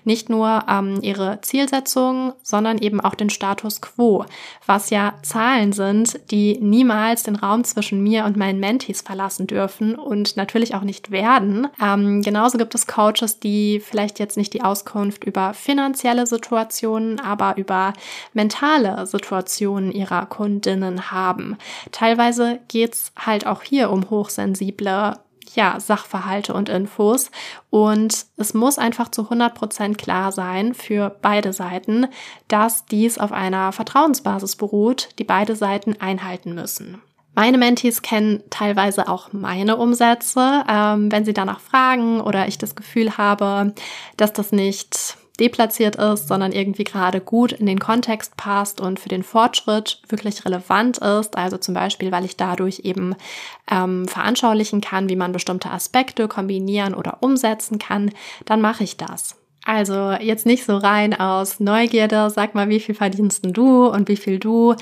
nicht 0.04 0.28
nur 0.28 0.64
ähm, 0.68 0.98
ihre 1.02 1.40
Zielsetzung, 1.42 2.32
sondern 2.42 2.78
eben 2.78 3.00
auch 3.00 3.14
den 3.14 3.30
Status 3.30 3.80
quo, 3.80 4.24
was 4.66 4.90
ja 4.90 5.14
Zahlen 5.22 5.72
sind, 5.72 6.20
die 6.30 6.58
niemals 6.60 7.22
den 7.22 7.36
Raum 7.36 7.64
zwischen 7.64 8.02
mir 8.02 8.24
und 8.24 8.36
meinen 8.36 8.60
Mentees 8.60 9.02
verlassen 9.02 9.46
dürfen 9.46 9.94
und 9.94 10.36
natürlich 10.36 10.74
auch 10.74 10.82
nicht 10.82 11.10
werden. 11.10 11.68
Ähm, 11.82 12.22
genauso 12.22 12.58
gibt 12.58 12.74
es 12.74 12.86
Coaches, 12.86 13.40
die 13.40 13.80
vielleicht 13.80 14.18
jetzt 14.18 14.36
nicht 14.36 14.54
die 14.54 14.62
Auskunft 14.62 15.24
über 15.24 15.54
finanzielle 15.54 16.26
Situationen, 16.26 17.20
aber 17.20 17.56
über 17.56 17.92
mentale 18.32 19.06
Situationen 19.06 19.92
ihrer 19.92 20.26
Kundinnen 20.26 21.10
haben. 21.10 21.56
Teilweise 21.92 22.60
geht's 22.68 23.12
halt 23.16 23.46
auch 23.46 23.62
hier 23.62 23.90
um 23.90 24.10
hochsensible 24.10 25.16
ja, 25.54 25.78
Sachverhalte 25.80 26.54
und 26.54 26.68
Infos. 26.68 27.30
Und 27.70 28.26
es 28.36 28.54
muss 28.54 28.78
einfach 28.78 29.10
zu 29.10 29.22
100 29.22 29.54
Prozent 29.54 29.98
klar 29.98 30.32
sein 30.32 30.74
für 30.74 31.16
beide 31.22 31.52
Seiten, 31.52 32.06
dass 32.48 32.86
dies 32.86 33.18
auf 33.18 33.32
einer 33.32 33.72
Vertrauensbasis 33.72 34.56
beruht, 34.56 35.10
die 35.18 35.24
beide 35.24 35.56
Seiten 35.56 36.00
einhalten 36.00 36.54
müssen. 36.54 37.00
Meine 37.34 37.58
Mentees 37.58 38.02
kennen 38.02 38.42
teilweise 38.50 39.08
auch 39.08 39.32
meine 39.32 39.76
Umsätze. 39.76 40.64
Ähm, 40.68 41.12
wenn 41.12 41.24
sie 41.24 41.32
danach 41.32 41.60
fragen 41.60 42.20
oder 42.20 42.48
ich 42.48 42.58
das 42.58 42.74
Gefühl 42.74 43.16
habe, 43.16 43.72
dass 44.16 44.32
das 44.32 44.52
nicht 44.52 45.16
deplatziert 45.40 45.96
ist, 45.96 46.28
sondern 46.28 46.52
irgendwie 46.52 46.84
gerade 46.84 47.20
gut 47.20 47.52
in 47.52 47.66
den 47.66 47.80
Kontext 47.80 48.36
passt 48.36 48.80
und 48.80 49.00
für 49.00 49.08
den 49.08 49.22
Fortschritt 49.22 50.00
wirklich 50.08 50.44
relevant 50.44 50.98
ist. 50.98 51.36
Also 51.36 51.56
zum 51.56 51.74
Beispiel, 51.74 52.12
weil 52.12 52.24
ich 52.24 52.36
dadurch 52.36 52.80
eben 52.80 53.16
ähm, 53.70 54.06
veranschaulichen 54.06 54.80
kann, 54.80 55.08
wie 55.08 55.16
man 55.16 55.32
bestimmte 55.32 55.70
Aspekte 55.70 56.28
kombinieren 56.28 56.94
oder 56.94 57.18
umsetzen 57.22 57.78
kann, 57.78 58.12
dann 58.44 58.60
mache 58.60 58.84
ich 58.84 58.96
das. 58.96 59.39
Also 59.72 60.10
jetzt 60.20 60.46
nicht 60.46 60.64
so 60.64 60.78
rein 60.78 61.14
aus 61.14 61.60
Neugierde, 61.60 62.28
sag 62.28 62.56
mal, 62.56 62.68
wie 62.68 62.80
viel 62.80 62.96
verdienst 62.96 63.46
du 63.46 63.86
und 63.86 64.08
wie 64.08 64.16
viel 64.16 64.40
du. 64.40 64.74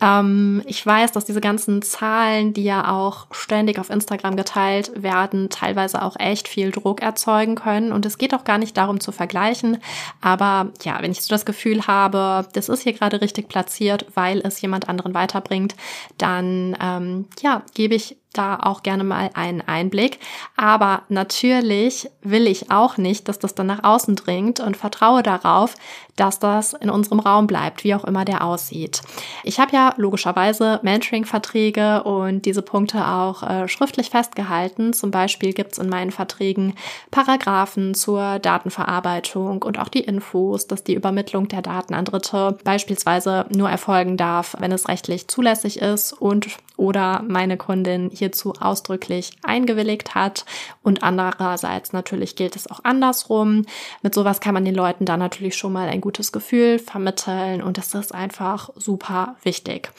Ähm, 0.00 0.62
ich 0.66 0.86
weiß, 0.86 1.10
dass 1.10 1.24
diese 1.24 1.40
ganzen 1.40 1.82
Zahlen, 1.82 2.52
die 2.52 2.62
ja 2.62 2.92
auch 2.92 3.26
ständig 3.32 3.80
auf 3.80 3.90
Instagram 3.90 4.36
geteilt 4.36 4.92
werden, 5.02 5.50
teilweise 5.50 6.00
auch 6.00 6.14
echt 6.20 6.46
viel 6.46 6.70
Druck 6.70 7.02
erzeugen 7.02 7.56
können. 7.56 7.90
Und 7.90 8.06
es 8.06 8.18
geht 8.18 8.34
auch 8.34 8.44
gar 8.44 8.58
nicht 8.58 8.76
darum 8.76 9.00
zu 9.00 9.10
vergleichen. 9.10 9.78
Aber 10.20 10.70
ja, 10.84 11.02
wenn 11.02 11.10
ich 11.10 11.22
so 11.22 11.34
das 11.34 11.44
Gefühl 11.44 11.88
habe, 11.88 12.46
das 12.52 12.68
ist 12.68 12.82
hier 12.82 12.92
gerade 12.92 13.20
richtig 13.20 13.48
platziert, 13.48 14.06
weil 14.14 14.42
es 14.44 14.60
jemand 14.60 14.88
anderen 14.88 15.12
weiterbringt, 15.12 15.74
dann 16.18 16.76
ähm, 16.80 17.24
ja, 17.42 17.62
gebe 17.74 17.96
ich 17.96 18.16
da 18.38 18.58
auch 18.62 18.82
gerne 18.82 19.04
mal 19.04 19.30
einen 19.34 19.60
Einblick. 19.60 20.18
Aber 20.56 21.02
natürlich 21.08 22.10
will 22.22 22.46
ich 22.46 22.70
auch 22.70 22.96
nicht, 22.96 23.28
dass 23.28 23.38
das 23.38 23.54
dann 23.54 23.66
nach 23.66 23.84
außen 23.84 24.16
dringt 24.16 24.60
und 24.60 24.76
vertraue 24.76 25.22
darauf, 25.22 25.74
dass 26.16 26.38
das 26.38 26.72
in 26.72 26.90
unserem 26.90 27.20
Raum 27.20 27.46
bleibt, 27.46 27.84
wie 27.84 27.94
auch 27.94 28.04
immer 28.04 28.24
der 28.24 28.42
aussieht. 28.44 29.02
Ich 29.44 29.60
habe 29.60 29.72
ja 29.72 29.94
logischerweise 29.96 30.80
Mentoring-Verträge 30.82 32.02
und 32.02 32.46
diese 32.46 32.62
Punkte 32.62 33.06
auch 33.06 33.42
äh, 33.42 33.68
schriftlich 33.68 34.10
festgehalten. 34.10 34.92
Zum 34.92 35.10
Beispiel 35.10 35.52
gibt 35.52 35.72
es 35.72 35.78
in 35.78 35.88
meinen 35.88 36.10
Verträgen 36.10 36.74
Paragraphen 37.10 37.94
zur 37.94 38.38
Datenverarbeitung 38.38 39.62
und 39.62 39.78
auch 39.78 39.88
die 39.88 40.00
Infos, 40.00 40.66
dass 40.66 40.82
die 40.82 40.94
Übermittlung 40.94 41.48
der 41.48 41.62
Daten 41.62 41.94
an 41.94 42.04
Dritte 42.06 42.56
beispielsweise 42.64 43.46
nur 43.54 43.68
erfolgen 43.68 44.16
darf, 44.16 44.56
wenn 44.58 44.72
es 44.72 44.88
rechtlich 44.88 45.28
zulässig 45.28 45.80
ist 45.80 46.12
und 46.12 46.48
oder 46.76 47.22
meine 47.26 47.56
Kundin 47.56 48.10
hierzu 48.12 48.52
ausdrücklich 48.60 49.32
eingewilligt 49.42 50.14
hat. 50.14 50.44
Und 50.82 51.02
andererseits 51.02 51.92
natürlich 51.92 52.36
gilt 52.36 52.56
es 52.56 52.70
auch 52.70 52.80
andersrum. 52.84 53.64
Mit 54.02 54.14
sowas 54.14 54.40
kann 54.40 54.54
man 54.54 54.64
den 54.64 54.74
Leuten 54.74 55.04
dann 55.04 55.20
natürlich 55.20 55.56
schon 55.56 55.72
mal 55.72 55.88
ein 55.88 56.00
gutes 56.06 56.30
Gefühl 56.30 56.78
vermitteln 56.78 57.60
und 57.60 57.78
das 57.78 57.92
ist 57.92 58.14
einfach 58.14 58.70
super 58.76 59.34
wichtig. 59.42 59.90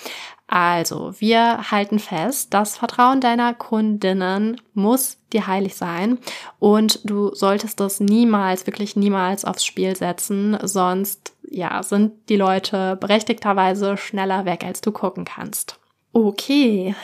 Also, 0.48 1.14
wir 1.20 1.70
halten 1.70 2.00
fest, 2.00 2.54
das 2.54 2.78
Vertrauen 2.78 3.20
deiner 3.20 3.54
Kundinnen 3.54 4.62
muss 4.74 5.18
dir 5.34 5.48
heilig 5.48 5.76
sein 5.76 6.18
und 6.60 7.02
du 7.04 7.36
solltest 7.36 7.82
das 7.82 8.00
niemals, 8.00 8.66
wirklich 8.68 8.96
niemals 8.96 9.44
aufs 9.44 9.66
Spiel 9.66 9.98
setzen, 9.98 10.58
sonst 10.64 11.34
ja, 11.50 11.84
sind 11.84 12.14
die 12.30 12.38
Leute 12.38 12.96
berechtigterweise 12.96 13.98
schneller 13.98 14.46
weg, 14.46 14.64
als 14.64 14.80
du 14.80 14.94
gucken 14.94 15.26
kannst. 15.26 15.78
Okay, 16.14 16.96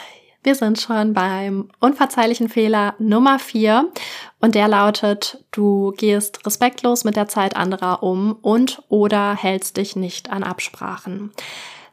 wir 0.44 0.54
sind 0.54 0.78
schon 0.78 1.14
beim 1.14 1.70
unverzeihlichen 1.80 2.48
Fehler 2.48 2.94
Nummer 2.98 3.38
vier 3.38 3.90
und 4.40 4.54
der 4.54 4.68
lautet, 4.68 5.42
du 5.50 5.92
gehst 5.96 6.46
respektlos 6.46 7.04
mit 7.04 7.16
der 7.16 7.28
Zeit 7.28 7.56
anderer 7.56 8.02
um 8.02 8.32
und 8.42 8.82
oder 8.88 9.34
hältst 9.34 9.78
dich 9.78 9.96
nicht 9.96 10.30
an 10.30 10.44
Absprachen. 10.44 11.32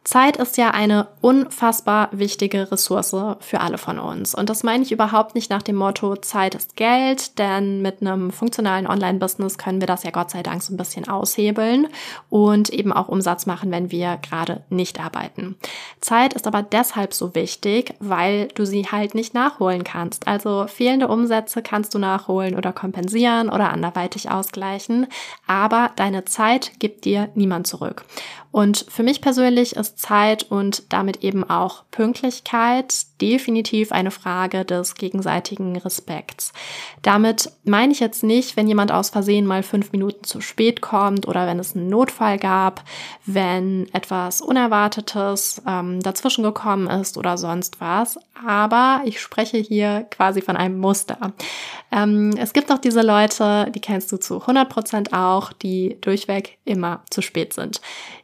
Zeit 0.04 0.38
ist 0.38 0.58
ja 0.58 0.72
eine 0.72 1.10
unfassbar 1.22 2.10
wichtige 2.12 2.72
Ressource 2.72 3.16
für 3.40 3.60
alle 3.62 3.78
von 3.78 4.00
uns. 4.00 4.34
Und 4.34 4.50
das 4.50 4.64
meine 4.64 4.84
ich 4.84 4.92
überhaupt 4.92 5.36
nicht 5.36 5.52
nach 5.52 5.62
dem 5.62 5.76
Motto, 5.76 6.16
Zeit 6.16 6.56
ist 6.56 6.76
Geld, 6.76 7.38
denn 7.38 7.84
mit 7.84 8.02
einem 8.02 8.32
funktionalen 8.32 8.88
Online-Business 8.88 9.60
können 9.60 9.80
wir 9.80 9.86
das 9.86 10.02
ja 10.04 10.10
Gott 10.10 10.32
sei 10.32 10.42
Dank 10.42 10.64
so 10.64 10.74
ein 10.74 10.78
bisschen 10.78 11.08
aushebeln 11.08 11.88
und 12.32 12.72
eben 12.72 12.92
auch 12.92 13.10
Umsatz 13.10 13.46
machen, 13.46 13.70
wenn 13.70 13.92
wir 13.92 14.18
gerade 14.18 14.64
nicht 14.70 15.00
arbeiten. 15.00 15.56
Zeit 16.00 16.34
ist 16.34 16.48
aber 16.48 16.64
deshalb 16.64 17.14
so 17.14 17.36
wichtig, 17.36 17.94
weil 18.00 18.48
du 18.56 18.66
sie 18.66 18.88
halt 18.92 19.14
nicht 19.14 19.36
nachholen 19.36 19.84
kannst. 19.84 20.28
Also 20.28 20.66
fehlende 20.68 21.10
Umsätze 21.10 21.62
kannst 21.62 21.94
du 21.94 22.00
nachholen 22.00 22.56
oder 22.56 22.74
kompensieren 22.74 23.50
oder 23.50 23.70
anderweitig 23.70 24.32
ausgleichen, 24.32 25.06
aber 25.46 25.92
deine 25.96 26.26
Zeit 26.26 26.72
gibt 26.80 27.06
dir 27.06 27.30
niemand 27.36 27.68
zurück. 27.68 28.04
Und 28.52 28.86
für 28.90 29.04
mich 29.04 29.22
persönlich 29.22 29.78
ist 29.78 29.91
ist 29.92 30.00
Zeit 30.00 30.44
und 30.44 30.84
damit 30.90 31.24
eben 31.24 31.48
auch 31.50 31.84
Pünktlichkeit 31.92 33.06
definitiv 33.22 33.92
eine 33.92 34.12
Frage 34.12 34.66
des 34.66 34.96
gegenseitigen 34.96 35.78
Respekts. 35.78 36.54
Damit 37.02 37.52
meine 37.64 37.92
ich 37.92 38.00
jetzt 38.00 38.24
nicht, 38.24 38.58
wenn 38.58 38.68
jemand 38.68 38.92
aus 38.92 39.10
Versehen 39.10 39.46
mal 39.46 39.64
fünf 39.64 39.92
Minuten 39.92 40.24
zu 40.24 40.42
spät 40.42 40.82
kommt 40.82 41.28
oder 41.28 41.46
wenn 41.48 41.60
es 41.60 41.76
einen 41.76 41.90
Notfall 41.90 42.38
gab, 42.38 42.84
wenn 43.26 43.88
etwas 43.94 44.42
Unerwartetes 44.42 45.62
ähm, 45.68 46.00
dazwischen 46.02 46.44
gekommen 46.44 46.88
ist 46.88 47.18
oder 47.18 47.38
sonst 47.38 47.80
was. 47.80 48.18
Aber 48.46 49.02
ich 49.06 49.22
spreche 49.22 49.58
hier 49.58 50.08
quasi 50.10 50.42
von 50.42 50.58
einem 50.58 50.80
Muster. 50.80 51.34
Ähm, 51.92 52.32
es 52.38 52.54
gibt 52.54 52.72
auch 52.72 52.80
diese 52.80 53.02
Leute, 53.02 53.70
die 53.76 53.82
kennst 53.82 54.12
du 54.12 54.18
zu 54.18 54.42
100 54.42 54.70
Prozent 54.70 55.14
auch, 55.14 55.54
die 55.54 55.98
durchweg 56.02 56.58
immer 56.66 57.04
zu 57.10 57.22
spät 57.22 57.54
sind. 57.54 57.82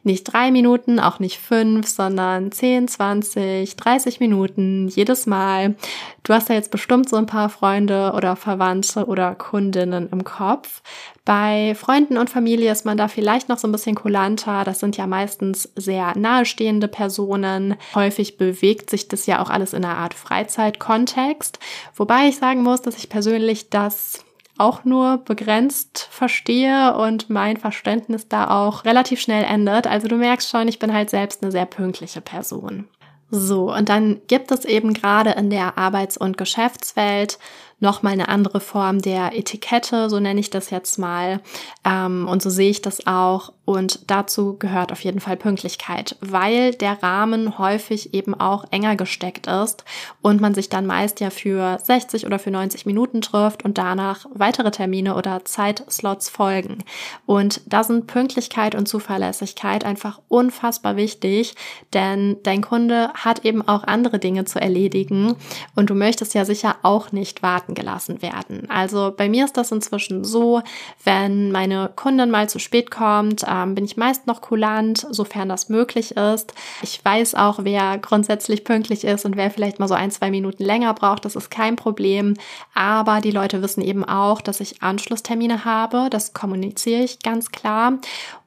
Nicht 0.08 0.24
drei 0.24 0.50
Minuten, 0.50 1.00
auch 1.00 1.18
nicht 1.18 1.38
fünf, 1.38 1.86
sondern 1.86 2.50
10, 2.50 2.88
20, 2.88 3.76
30 3.76 4.20
Minuten 4.20 4.88
jedes 4.88 5.26
Mal. 5.26 5.76
Du 6.22 6.32
hast 6.32 6.48
ja 6.48 6.54
jetzt 6.54 6.70
bestimmt 6.70 7.10
so 7.10 7.16
ein 7.16 7.26
paar 7.26 7.50
Freunde 7.50 8.14
oder 8.16 8.34
Verwandte 8.34 9.04
oder 9.04 9.34
Kundinnen 9.34 10.08
im 10.10 10.24
Kopf. 10.24 10.80
Bei 11.26 11.74
Freunden 11.74 12.16
und 12.16 12.30
Familie 12.30 12.72
ist 12.72 12.86
man 12.86 12.96
da 12.96 13.06
vielleicht 13.06 13.50
noch 13.50 13.58
so 13.58 13.68
ein 13.68 13.72
bisschen 13.72 13.96
kulanter. 13.96 14.64
Das 14.64 14.80
sind 14.80 14.96
ja 14.96 15.06
meistens 15.06 15.70
sehr 15.76 16.16
nahestehende 16.16 16.88
Personen. 16.88 17.74
Häufig 17.94 18.38
bewegt 18.38 18.88
sich 18.88 19.08
das 19.08 19.26
ja 19.26 19.42
auch 19.42 19.50
alles 19.50 19.74
in 19.74 19.84
einer 19.84 19.98
Art 19.98 20.14
Freizeitkontext. 20.14 21.58
Wobei 21.94 22.28
ich 22.28 22.38
sagen 22.38 22.62
muss, 22.62 22.80
dass 22.80 22.96
ich 22.96 23.10
persönlich 23.10 23.68
das 23.68 24.24
auch 24.58 24.84
nur 24.84 25.18
begrenzt 25.18 26.08
verstehe 26.10 26.96
und 26.96 27.30
mein 27.30 27.56
Verständnis 27.56 28.28
da 28.28 28.50
auch 28.50 28.84
relativ 28.84 29.20
schnell 29.20 29.44
ändert. 29.44 29.86
Also 29.86 30.08
du 30.08 30.16
merkst 30.16 30.48
schon, 30.48 30.68
ich 30.68 30.78
bin 30.78 30.92
halt 30.92 31.10
selbst 31.10 31.42
eine 31.42 31.52
sehr 31.52 31.66
pünktliche 31.66 32.20
Person. 32.20 32.88
So, 33.30 33.74
und 33.74 33.90
dann 33.90 34.22
gibt 34.26 34.50
es 34.50 34.64
eben 34.64 34.94
gerade 34.94 35.30
in 35.32 35.50
der 35.50 35.76
Arbeits- 35.76 36.16
und 36.16 36.38
Geschäftswelt 36.38 37.38
nochmal 37.78 38.14
eine 38.14 38.28
andere 38.28 38.58
Form 38.58 39.02
der 39.02 39.36
Etikette, 39.36 40.08
so 40.08 40.18
nenne 40.18 40.40
ich 40.40 40.50
das 40.50 40.70
jetzt 40.70 40.98
mal. 40.98 41.40
Ähm, 41.84 42.26
und 42.26 42.42
so 42.42 42.48
sehe 42.48 42.70
ich 42.70 42.80
das 42.80 43.06
auch. 43.06 43.52
Und 43.68 44.10
dazu 44.10 44.56
gehört 44.58 44.92
auf 44.92 45.04
jeden 45.04 45.20
Fall 45.20 45.36
Pünktlichkeit, 45.36 46.16
weil 46.22 46.72
der 46.72 47.02
Rahmen 47.02 47.58
häufig 47.58 48.14
eben 48.14 48.32
auch 48.32 48.64
enger 48.70 48.96
gesteckt 48.96 49.46
ist 49.46 49.84
und 50.22 50.40
man 50.40 50.54
sich 50.54 50.70
dann 50.70 50.86
meist 50.86 51.20
ja 51.20 51.28
für 51.28 51.78
60 51.82 52.24
oder 52.24 52.38
für 52.38 52.50
90 52.50 52.86
Minuten 52.86 53.20
trifft 53.20 53.66
und 53.66 53.76
danach 53.76 54.24
weitere 54.32 54.70
Termine 54.70 55.16
oder 55.16 55.44
Zeitslots 55.44 56.30
folgen. 56.30 56.78
Und 57.26 57.60
da 57.66 57.84
sind 57.84 58.06
Pünktlichkeit 58.06 58.74
und 58.74 58.88
Zuverlässigkeit 58.88 59.84
einfach 59.84 60.22
unfassbar 60.28 60.96
wichtig, 60.96 61.54
denn 61.92 62.38
dein 62.44 62.62
Kunde 62.62 63.10
hat 63.12 63.44
eben 63.44 63.60
auch 63.68 63.84
andere 63.84 64.18
Dinge 64.18 64.46
zu 64.46 64.58
erledigen 64.58 65.36
und 65.74 65.90
du 65.90 65.94
möchtest 65.94 66.32
ja 66.32 66.46
sicher 66.46 66.76
auch 66.84 67.12
nicht 67.12 67.42
warten 67.42 67.74
gelassen 67.74 68.22
werden. 68.22 68.70
Also 68.70 69.12
bei 69.14 69.28
mir 69.28 69.44
ist 69.44 69.58
das 69.58 69.72
inzwischen 69.72 70.24
so, 70.24 70.62
wenn 71.04 71.52
meine 71.52 71.90
Kundin 71.96 72.30
mal 72.30 72.48
zu 72.48 72.58
spät 72.58 72.90
kommt, 72.90 73.44
ähm, 73.62 73.74
bin 73.74 73.84
ich 73.84 73.96
meist 73.96 74.26
noch 74.26 74.40
kulant, 74.40 75.06
sofern 75.10 75.48
das 75.48 75.68
möglich 75.68 76.16
ist. 76.16 76.54
Ich 76.82 77.04
weiß 77.04 77.34
auch, 77.34 77.60
wer 77.62 77.98
grundsätzlich 77.98 78.64
pünktlich 78.64 79.04
ist 79.04 79.24
und 79.24 79.36
wer 79.36 79.50
vielleicht 79.50 79.78
mal 79.78 79.88
so 79.88 79.94
ein, 79.94 80.10
zwei 80.10 80.30
Minuten 80.30 80.64
länger 80.64 80.94
braucht. 80.94 81.24
Das 81.24 81.36
ist 81.36 81.50
kein 81.50 81.76
Problem. 81.76 82.34
Aber 82.74 83.20
die 83.20 83.30
Leute 83.30 83.62
wissen 83.62 83.82
eben 83.82 84.04
auch, 84.04 84.40
dass 84.40 84.60
ich 84.60 84.82
Anschlusstermine 84.82 85.64
habe. 85.64 86.08
Das 86.10 86.32
kommuniziere 86.32 87.02
ich 87.02 87.20
ganz 87.20 87.50
klar. 87.50 87.98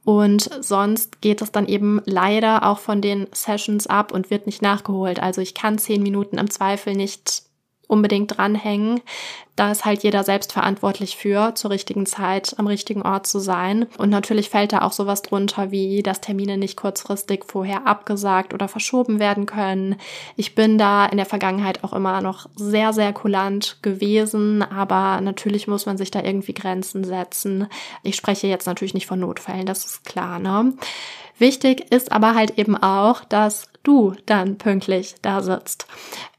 Und 0.03 0.50
sonst 0.62 1.22
geht 1.22 1.41
es 1.41 1.51
dann 1.51 1.68
eben 1.68 2.01
leider 2.06 2.65
auch 2.65 2.80
von 2.80 3.01
den 3.01 3.27
Sessions 3.34 3.88
ab 3.88 4.12
und 4.12 4.32
wird 4.32 4.48
nicht 4.48 4.62
nachgeholt. 4.62 5.22
Also 5.22 5.41
ich 5.41 5.53
kann 5.53 5.77
zehn 5.77 6.01
Minuten 6.01 6.38
im 6.38 6.50
Zweifel 6.50 6.96
nicht 6.96 7.44
unbedingt 7.91 8.38
dranhängen. 8.38 9.01
Da 9.57 9.71
ist 9.71 9.86
halt 9.86 10.01
jeder 10.01 10.24
selbst 10.24 10.53
verantwortlich 10.53 11.17
für, 11.17 11.53
zur 11.55 11.71
richtigen 11.71 12.05
Zeit 12.05 12.55
am 12.57 12.67
richtigen 12.67 13.01
Ort 13.01 13.27
zu 13.27 13.39
sein. 13.39 13.86
Und 13.98 14.10
natürlich 14.10 14.50
fällt 14.50 14.71
da 14.71 14.81
auch 14.81 14.93
sowas 14.93 15.21
drunter 15.21 15.71
wie, 15.71 16.01
dass 16.01 16.21
Termine 16.21 16.57
nicht 16.57 16.77
kurzfristig 16.77 17.43
vorher 17.45 17.86
abgesagt 17.86 18.53
oder 18.53 18.69
verschoben 18.69 19.19
werden 19.19 19.45
können. 19.45 19.98
Ich 20.38 20.55
bin 20.55 20.77
da 20.77 21.05
in 21.05 21.17
der 21.17 21.25
Vergangenheit 21.25 21.83
auch 21.83 21.93
immer 21.93 22.21
noch 22.21 22.48
sehr, 22.55 22.93
sehr 22.93 23.12
kulant 23.12 23.77
gewesen, 23.81 24.63
aber 24.63 25.19
natürlich 25.21 25.67
muss 25.67 25.86
man 25.86 25.98
sich 25.98 26.12
da 26.12 26.24
irgendwie 26.24 26.53
Grenzen 26.53 27.03
setzen. 27.03 27.67
Ich 28.03 28.15
spreche 28.15 28.48
jetzt 28.48 28.67
natürlich 28.67 28.93
nicht 28.93 29.05
von 29.05 29.19
Notfällen, 29.19 29.65
das 29.65 29.86
ist 29.86 30.05
klar, 30.05 30.39
ne? 30.39 30.74
Wichtig 31.38 31.91
ist 31.91 32.12
aber 32.12 32.36
halt 32.36 32.60
eben 32.60 32.77
auch, 32.77 33.25
dass 33.25 33.70
du 33.83 34.13
dann 34.25 34.57
pünktlich 34.57 35.15
da 35.21 35.41
sitzt. 35.41 35.88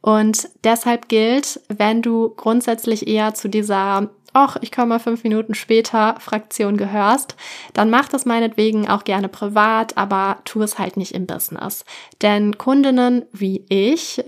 Und 0.01 0.49
deshalb 0.65 1.09
gilt, 1.09 1.61
wenn 1.69 2.03
du 2.03 2.31
grundsätzlich 2.31 3.07
eher 3.07 3.35
zu 3.35 3.49
dieser 3.49 4.11
ach, 4.33 4.57
ich 4.61 4.73
komme 4.73 4.89
mal 4.89 4.99
fünf 4.99 5.25
Minuten 5.25 5.55
später 5.55 6.17
Fraktion 6.19 6.77
gehörst, 6.77 7.37
dann 7.75 7.91
mach 7.91 8.09
das 8.09 8.25
meinetwegen 8.25 8.89
auch 8.89 9.05
gerne 9.05 9.29
privat, 9.29 9.97
aber 9.97 10.39
tu 10.45 10.63
es 10.63 10.79
halt 10.79 10.97
nicht 10.97 11.13
im 11.13 11.27
Business. 11.27 11.85
Denn 12.23 12.57
Kundinnen 12.59 13.25
wie 13.33 13.65
ich, 13.69 14.25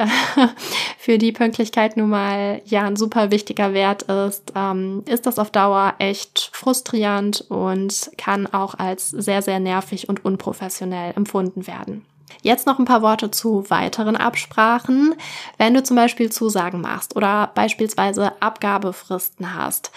für 0.98 1.18
die 1.18 1.32
Pünktlichkeit 1.32 1.96
nun 1.96 2.10
mal 2.10 2.60
ja 2.64 2.82
ein 2.84 2.96
super 2.96 3.30
wichtiger 3.30 3.72
Wert 3.72 4.02
ist, 4.02 4.52
ähm, 4.54 5.02
ist 5.08 5.26
das 5.26 5.38
auf 5.38 5.50
Dauer 5.50 5.94
echt 5.98 6.50
frustrierend 6.52 7.44
und 7.48 8.10
kann 8.18 8.46
auch 8.46 8.74
als 8.74 9.08
sehr, 9.10 9.42
sehr 9.42 9.60
nervig 9.60 10.08
und 10.08 10.24
unprofessionell 10.24 11.12
empfunden 11.16 11.66
werden. 11.66 12.04
Jetzt 12.42 12.66
noch 12.66 12.78
ein 12.78 12.84
paar 12.84 13.02
Worte 13.02 13.30
zu 13.30 13.68
weiteren 13.70 14.16
Absprachen. 14.16 15.14
Wenn 15.58 15.74
du 15.74 15.82
zum 15.82 15.96
Beispiel 15.96 16.30
Zusagen 16.30 16.80
machst 16.80 17.16
oder 17.16 17.50
beispielsweise 17.54 18.32
Abgabefristen 18.40 19.54
hast. 19.54 19.90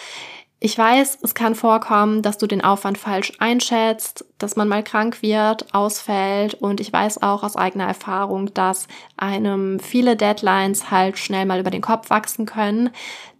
Ich 0.60 0.76
weiß, 0.76 1.20
es 1.22 1.36
kann 1.36 1.54
vorkommen, 1.54 2.24
dass 2.24 2.40
du 2.40 2.48
den 2.48 2.63
Aufwand 2.63 2.98
falsch 2.98 3.34
einschätzt, 3.38 4.26
dass 4.40 4.56
man 4.56 4.68
mal 4.68 4.84
krank 4.84 5.22
wird, 5.22 5.72
ausfällt 5.76 6.56
und 6.56 6.80
ich 6.80 6.92
weiß 6.92 7.22
auch 7.22 7.44
aus 7.44 7.56
eigener 7.56 7.86
Erfahrung, 7.86 8.52
dass 8.56 8.88
einem 9.18 9.80
viele 9.80 10.16
Deadlines 10.16 10.90
halt 10.90 11.20
schnell 11.20 11.46
mal 11.46 11.60
über 11.60 11.70
den 11.70 11.84
Kopf 11.84 12.10
wachsen 12.10 12.48
können. 12.48 12.90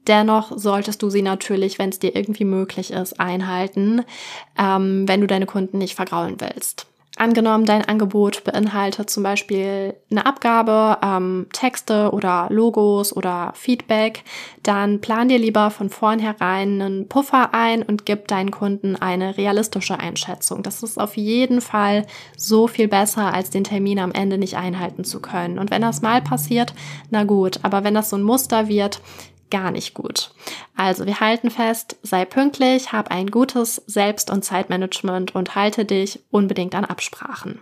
Dennoch 0.06 0.52
solltest 0.56 1.02
du 1.02 1.10
sie 1.10 1.24
natürlich, 1.24 1.80
wenn 1.80 1.90
es 1.90 1.98
dir 1.98 2.16
irgendwie 2.16 2.46
möglich 2.46 2.92
ist, 2.92 3.20
einhalten, 3.20 4.04
ähm, 4.58 5.08
wenn 5.08 5.22
du 5.22 5.28
deine 5.28 5.48
Kunden 5.48 5.80
nicht 5.80 5.96
vergraulen 5.96 6.40
willst. 6.40 6.86
Angenommen, 7.18 7.66
dein 7.66 7.84
Angebot 7.84 8.44
beinhaltet 8.44 9.10
zum 9.10 9.24
Beispiel 9.24 9.96
eine 10.12 10.28
Abgabe, 10.28 11.00
ähm, 11.04 11.48
Texte 11.52 12.12
oder 12.12 12.46
Logos 12.52 13.16
oder 13.16 13.54
Feedback, 13.56 14.24
dann 14.62 15.02
plan 15.02 15.28
dir 15.28 15.40
lieber 15.40 15.72
von 15.72 15.90
vornherein 15.90 16.80
einen 16.80 17.08
Puffer 17.08 17.56
ein 17.56 17.82
und 17.82 18.06
gib 18.06 18.28
deinen 18.28 18.52
Kunden 18.52 18.96
eine 18.96 19.36
realistische 19.36 20.00
Einschätzung. 20.00 20.62
Das 20.62 20.84
ist 20.84 21.00
auf 21.00 21.18
jeden 21.18 21.60
Fall 21.60 22.06
so 22.36 22.68
viel 22.68 22.88
besser, 22.88 23.34
als 23.34 23.50
den 23.50 23.64
Termin 23.64 23.98
am 23.98 24.12
Ende 24.12 24.38
nicht 24.38 24.56
einhalten 24.56 25.04
zu 25.04 25.20
können. 25.20 25.58
Und 25.58 25.72
wenn 25.72 25.82
das 25.82 26.04
mal 26.04 26.22
passiert, 26.22 26.76
na 27.10 27.24
gut, 27.24 27.60
aber 27.64 27.84
wenn 27.84 27.96
das 27.96 28.12
so 28.12 28.16
ein 28.16 28.24
Muster 28.24 28.68
wird, 28.68 29.02
gar 29.50 29.72
nicht 29.72 29.94
gut. 29.94 30.32
Also 30.76 31.06
wir 31.06 31.20
halten 31.20 31.50
fest, 31.50 31.98
sei 32.04 32.26
pünktlich, 32.26 32.92
hab 32.92 33.12
ein 33.12 33.32
gutes 33.32 33.76
Selbst- 33.88 34.30
und 34.30 34.44
Zeitmanagement 34.44 35.36
und 35.36 35.56
halte 35.56 35.86
dich 35.86 36.20
unbedingt 36.32 36.76
an 36.76 36.86
Absprachen. 36.86 37.62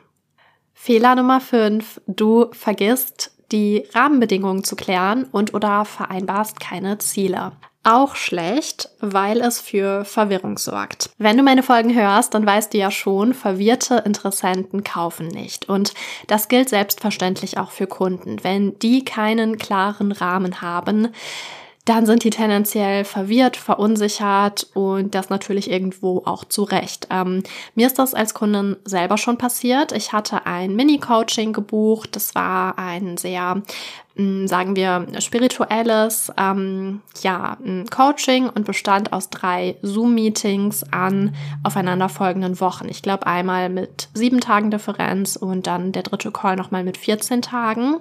Fehler 0.73 1.15
Nummer 1.15 1.41
5. 1.41 2.01
Du 2.05 2.47
vergisst 2.51 3.31
die 3.51 3.85
Rahmenbedingungen 3.93 4.63
zu 4.63 4.75
klären 4.75 5.25
und 5.31 5.53
oder 5.53 5.85
vereinbarst 5.85 6.59
keine 6.59 6.97
Ziele. 6.97 7.53
Auch 7.83 8.15
schlecht, 8.15 8.89
weil 8.99 9.41
es 9.41 9.59
für 9.59 10.05
Verwirrung 10.05 10.57
sorgt. 10.57 11.11
Wenn 11.19 11.37
du 11.37 11.43
meine 11.43 11.61
Folgen 11.61 11.93
hörst, 11.93 12.33
dann 12.33 12.43
weißt 12.43 12.73
du 12.73 12.79
ja 12.79 12.89
schon, 12.89 13.35
verwirrte 13.35 14.01
Interessenten 14.05 14.83
kaufen 14.83 15.27
nicht. 15.27 15.69
Und 15.69 15.93
das 16.25 16.47
gilt 16.47 16.67
selbstverständlich 16.69 17.59
auch 17.59 17.69
für 17.69 17.85
Kunden. 17.85 18.43
Wenn 18.43 18.79
die 18.79 19.05
keinen 19.05 19.59
klaren 19.59 20.11
Rahmen 20.11 20.61
haben, 20.61 21.09
dann 21.85 22.07
sind 22.07 22.23
die 22.23 22.31
tendenziell 22.31 23.05
verwirrt, 23.05 23.57
verunsichert 23.57 24.67
und 24.73 25.13
das 25.13 25.29
natürlich 25.29 25.69
irgendwo 25.69 26.23
auch 26.25 26.43
zu 26.43 26.63
Recht. 26.63 27.07
Ähm, 27.11 27.43
mir 27.75 27.85
ist 27.85 27.99
das 27.99 28.15
als 28.15 28.33
Kundin 28.33 28.75
selber 28.85 29.17
schon 29.17 29.37
passiert. 29.37 29.91
Ich 29.91 30.11
hatte 30.11 30.47
ein 30.47 30.75
Mini-Coaching 30.75 31.53
gebucht. 31.53 32.15
Das 32.15 32.33
war 32.33 32.79
ein 32.79 33.17
sehr 33.17 33.61
sagen 34.17 34.77
wir, 34.77 35.07
spirituelles 35.19 36.31
ähm, 36.37 37.01
ja, 37.21 37.57
Coaching 37.93 38.47
und 38.47 38.65
bestand 38.65 39.11
aus 39.11 39.29
drei 39.29 39.75
Zoom-Meetings 39.81 40.85
an 40.91 41.35
aufeinanderfolgenden 41.63 42.61
Wochen. 42.61 42.87
Ich 42.87 43.01
glaube 43.01 43.27
einmal 43.27 43.67
mit 43.69 44.07
sieben 44.13 44.39
Tagen 44.39 44.71
Differenz 44.71 45.35
und 45.35 45.67
dann 45.67 45.91
der 45.91 46.03
dritte 46.03 46.31
Call 46.31 46.55
nochmal 46.55 46.85
mit 46.85 46.97
14 46.97 47.41
Tagen. 47.41 47.97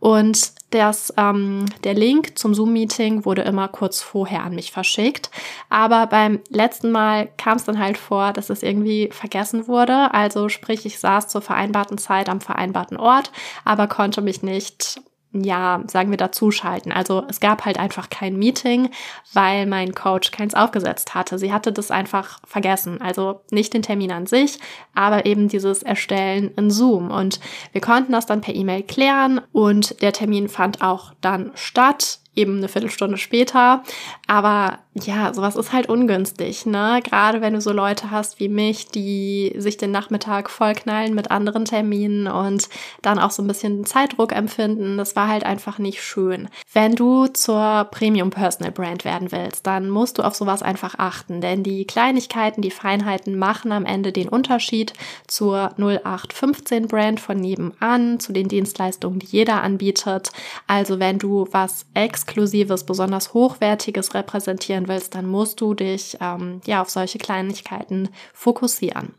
Und 0.00 0.52
das, 0.68 1.14
ähm, 1.16 1.64
der 1.82 1.94
Link 1.94 2.36
zum 2.36 2.52
Zoom-Meeting 2.52 3.24
wurde 3.24 3.42
immer 3.42 3.68
kurz 3.68 4.02
vorher 4.02 4.42
an 4.42 4.56
mich 4.56 4.70
verschickt. 4.70 5.30
Aber 5.70 6.06
beim 6.08 6.40
letzten 6.50 6.90
Mal 6.90 7.28
kam 7.38 7.56
es 7.56 7.64
dann 7.64 7.78
halt 7.78 7.96
vor, 7.96 8.34
dass 8.34 8.50
es 8.50 8.62
irgendwie 8.62 9.08
vergessen 9.12 9.66
wurde. 9.66 10.12
Also 10.12 10.50
sprich, 10.50 10.84
ich 10.84 10.98
saß 10.98 11.28
zur 11.28 11.40
vereinbarten 11.40 11.96
Zeit 11.96 12.28
am 12.28 12.42
vereinbarten 12.42 12.98
Ort, 12.98 13.32
aber 13.64 13.86
konnte 13.86 14.20
mich 14.20 14.42
nicht 14.42 15.00
ja, 15.34 15.82
sagen 15.86 16.10
wir 16.10 16.16
dazuschalten. 16.16 16.92
Also 16.92 17.24
es 17.28 17.40
gab 17.40 17.64
halt 17.64 17.78
einfach 17.78 18.08
kein 18.08 18.36
Meeting, 18.36 18.90
weil 19.32 19.66
mein 19.66 19.94
Coach 19.94 20.30
keins 20.30 20.54
aufgesetzt 20.54 21.14
hatte. 21.14 21.38
Sie 21.38 21.52
hatte 21.52 21.72
das 21.72 21.90
einfach 21.90 22.40
vergessen. 22.46 23.00
Also 23.00 23.40
nicht 23.50 23.74
den 23.74 23.82
Termin 23.82 24.12
an 24.12 24.26
sich, 24.26 24.58
aber 24.94 25.26
eben 25.26 25.48
dieses 25.48 25.82
Erstellen 25.82 26.52
in 26.56 26.70
Zoom. 26.70 27.10
Und 27.10 27.40
wir 27.72 27.80
konnten 27.80 28.12
das 28.12 28.26
dann 28.26 28.40
per 28.40 28.54
E-Mail 28.54 28.82
klären 28.82 29.40
und 29.52 30.00
der 30.02 30.12
Termin 30.12 30.48
fand 30.48 30.82
auch 30.82 31.12
dann 31.20 31.50
statt 31.54 32.20
eben 32.36 32.58
eine 32.58 32.68
Viertelstunde 32.68 33.16
später. 33.16 33.82
Aber 34.26 34.78
ja, 34.94 35.34
sowas 35.34 35.56
ist 35.56 35.72
halt 35.72 35.88
ungünstig, 35.88 36.66
ne? 36.66 37.00
Gerade 37.02 37.40
wenn 37.40 37.54
du 37.54 37.60
so 37.60 37.72
Leute 37.72 38.12
hast 38.12 38.38
wie 38.38 38.48
mich, 38.48 38.88
die 38.88 39.52
sich 39.56 39.76
den 39.76 39.90
Nachmittag 39.90 40.48
vollknallen 40.48 41.14
mit 41.14 41.32
anderen 41.32 41.64
Terminen 41.64 42.28
und 42.28 42.68
dann 43.02 43.18
auch 43.18 43.32
so 43.32 43.42
ein 43.42 43.48
bisschen 43.48 43.84
Zeitdruck 43.84 44.32
empfinden. 44.32 44.96
Das 44.96 45.16
war 45.16 45.28
halt 45.28 45.44
einfach 45.44 45.78
nicht 45.78 46.00
schön. 46.00 46.48
Wenn 46.72 46.94
du 46.94 47.26
zur 47.26 47.88
Premium 47.90 48.30
Personal 48.30 48.70
Brand 48.70 49.04
werden 49.04 49.32
willst, 49.32 49.66
dann 49.66 49.90
musst 49.90 50.18
du 50.18 50.22
auf 50.22 50.36
sowas 50.36 50.62
einfach 50.62 50.94
achten, 50.98 51.40
denn 51.40 51.64
die 51.64 51.86
Kleinigkeiten, 51.86 52.62
die 52.62 52.70
Feinheiten 52.70 53.36
machen 53.36 53.72
am 53.72 53.86
Ende 53.86 54.12
den 54.12 54.28
Unterschied 54.28 54.92
zur 55.26 55.72
0815 55.76 56.86
Brand 56.86 57.18
von 57.18 57.36
nebenan, 57.36 58.20
zu 58.20 58.32
den 58.32 58.46
Dienstleistungen, 58.46 59.18
die 59.18 59.26
jeder 59.26 59.62
anbietet. 59.62 60.30
Also 60.68 61.00
wenn 61.00 61.18
du 61.18 61.48
was 61.50 61.86
Exklusives, 62.24 62.84
besonders 62.84 63.34
Hochwertiges 63.34 64.14
repräsentieren 64.14 64.88
willst, 64.88 65.14
dann 65.14 65.26
musst 65.26 65.60
du 65.60 65.74
dich 65.74 66.16
ähm, 66.20 66.60
ja 66.66 66.80
auf 66.80 66.90
solche 66.90 67.18
Kleinigkeiten 67.18 68.08
fokussieren. 68.32 69.14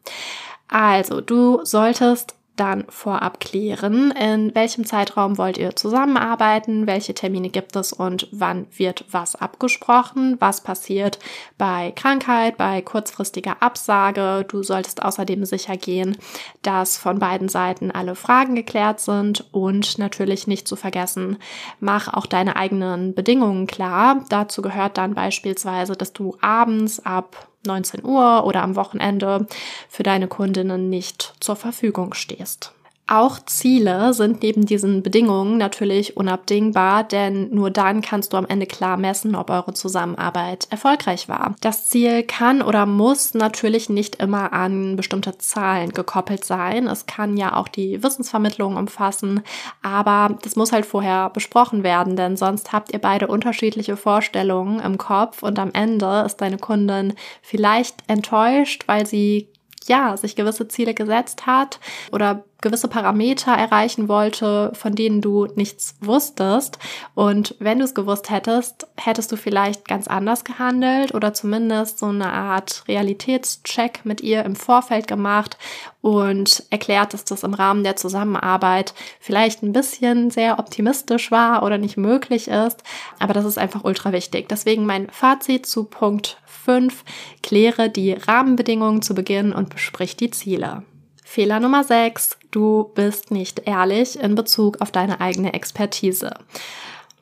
Also, 0.68 1.22
du 1.22 1.64
solltest 1.64 2.36
dann 2.56 2.86
vorab 2.90 3.40
klären, 3.40 4.12
in 4.12 4.54
welchem 4.56 4.86
Zeitraum 4.86 5.38
wollt 5.38 5.58
ihr 5.58 5.76
zusammenarbeiten, 5.76 6.88
welche 6.88 7.14
Termine 7.14 7.50
gibt 7.50 7.76
es 7.76 7.92
und 7.94 8.28
wann 8.32 8.68
wird 8.76 9.06
was 9.12 9.36
abgesprochen, 9.36 10.38
was 10.40 10.62
passiert 10.62 11.20
bei 11.58 11.92
Krankheit, 11.96 12.58
bei 12.58 12.82
kurzfristiger 12.82 13.62
Absage. 13.62 14.46
Du 14.48 14.64
solltest 14.64 15.04
außerdem 15.04 15.46
sicher 15.46 15.78
gehen, 15.78 16.18
dass 16.62 16.98
von 16.98 17.20
beiden 17.20 17.50
Seiten 17.50 17.92
alle 17.92 18.16
Fragen 18.16 18.56
geklärt 18.56 19.00
sind 19.00 19.46
und 19.52 19.98
natürlich 19.98 20.48
nicht 20.48 20.68
zu 20.68 20.76
vergessen, 20.76 21.38
mach 21.80 22.14
auch 22.14 22.26
deine 22.26 22.56
eigenen 22.56 23.14
Bedingungen 23.14 23.68
klar. 23.68 24.24
Dazu 24.30 24.62
gehört 24.62 24.98
dann 24.98 25.14
beispielsweise, 25.14 25.94
dass 25.94 26.14
du 26.14 26.38
abends 26.42 27.06
ab 27.06 27.48
19 27.66 28.04
Uhr 28.04 28.46
oder 28.46 28.64
am 28.64 28.76
Wochenende 28.76 29.48
für 29.90 30.04
deine 30.04 30.28
Kundinnen 30.28 30.90
nicht 30.90 31.34
zur 31.40 31.56
Verfügung 31.56 32.14
stehst. 32.14 32.74
Auch 33.08 33.38
Ziele 33.46 34.16
sind 34.16 34.42
neben 34.42 34.66
diesen 34.66 35.04
Bedingungen 35.04 35.60
natürlich 35.60 36.18
unabdingbar, 36.18 37.04
denn 37.04 37.54
nur 37.54 37.70
dann 37.70 38.02
kannst 38.02 38.34
du 38.34 38.38
am 38.38 38.48
Ende 38.48 38.66
klar 38.66 38.98
messen, 38.98 39.36
ob 39.36 39.52
eure 39.52 39.76
Zusammenarbeit 39.76 40.68
erfolgreich 40.72 41.30
war. 41.30 41.54
Das 41.62 41.88
Ziel 41.88 42.24
kann 42.24 42.64
oder 42.64 42.88
muss 42.88 43.36
natürlich 43.36 43.90
nicht 43.90 44.16
immer 44.16 44.54
an 44.54 44.96
bestimmte 44.96 45.38
Zahlen 45.38 45.92
gekoppelt 45.92 46.46
sein. 46.46 46.88
Es 46.88 47.06
kann 47.06 47.38
ja 47.38 47.56
auch 47.56 47.68
die 47.68 48.02
Wissensvermittlung 48.02 48.76
umfassen, 48.76 49.42
aber 49.84 50.36
das 50.42 50.56
muss 50.56 50.72
halt 50.72 50.88
vorher 50.88 51.30
besprochen 51.30 51.84
werden, 51.84 52.16
denn 52.16 52.38
sonst 52.38 52.74
habt 52.74 52.92
ihr 52.92 53.00
beide 53.00 53.28
unterschiedliche 53.28 53.98
Vorstellungen 53.98 54.80
im 54.80 54.98
Kopf 54.98 55.44
und 55.44 55.60
am 55.60 55.70
Ende 55.74 56.24
ist 56.26 56.38
deine 56.38 56.58
Kundin 56.58 57.14
vielleicht 57.44 57.98
enttäuscht, 58.08 58.86
weil 58.88 59.06
sie 59.06 59.50
ja, 59.88 60.18
sich 60.18 60.36
gewisse 60.36 60.68
Ziele 60.68 60.94
gesetzt 60.94 61.46
hat 61.46 61.80
oder 62.12 62.44
gewisse 62.62 62.88
Parameter 62.88 63.52
erreichen 63.52 64.08
wollte, 64.08 64.72
von 64.74 64.96
denen 64.96 65.22
du 65.22 65.46
nichts 65.56 65.96
wusstest. 66.02 66.80
Und 67.14 67.56
wenn 67.60 67.78
du 67.78 67.86
es 67.86 67.94
gewusst 67.94 68.32
hättest, 68.32 68.88
hättest 68.98 69.32
du 69.32 69.38
vielleicht 69.38 69.88
ganz 69.88 70.08
anders 70.08 70.44
gehandelt 70.44 71.14
oder 71.14 71.34
zumindest 71.34 72.00
so 72.00 72.08
eine 72.08 72.32
Art 72.32 72.84
Realitätscheck 72.88 74.02
mit 74.04 74.22
ihr 74.22 74.44
im 74.46 74.56
Vorfeld 74.56 75.08
gemacht 75.08 75.58
und 76.02 76.64
erklärt, 76.72 77.14
dass 77.14 77.26
das 77.26 77.44
im 77.44 77.54
Rahmen 77.54 77.84
der 77.84 77.98
Zusammenarbeit 77.98 78.96
vielleicht 79.20 79.62
ein 79.62 79.74
bisschen 79.74 80.32
sehr 80.32 80.58
optimistisch 80.58 81.30
war 81.32 81.62
oder 81.62 81.78
nicht 81.78 81.98
möglich 81.98 82.48
ist. 82.48 82.84
Aber 83.20 83.34
das 83.34 83.46
ist 83.46 83.60
einfach 83.60 83.84
ultra 83.84 84.12
wichtig. 84.12 84.50
Deswegen 84.50 84.86
mein 84.86 85.10
Fazit 85.12 85.68
zu 85.68 85.84
Punkt 85.84 86.38
5. 86.66 87.04
Kläre 87.44 87.90
die 87.90 88.14
Rahmenbedingungen 88.14 89.02
zu 89.02 89.14
Beginn 89.14 89.54
und 89.54 89.70
besprich 89.70 90.18
die 90.18 90.32
Ziele. 90.32 90.84
Fehler 91.24 91.60
Nummer 91.60 91.84
6. 91.84 92.38
Du 92.52 92.92
bist 92.96 93.32
nicht 93.32 93.68
ehrlich 93.68 94.20
in 94.20 94.36
Bezug 94.36 94.82
auf 94.82 94.92
deine 94.92 95.22
eigene 95.22 95.54
Expertise. 95.54 96.32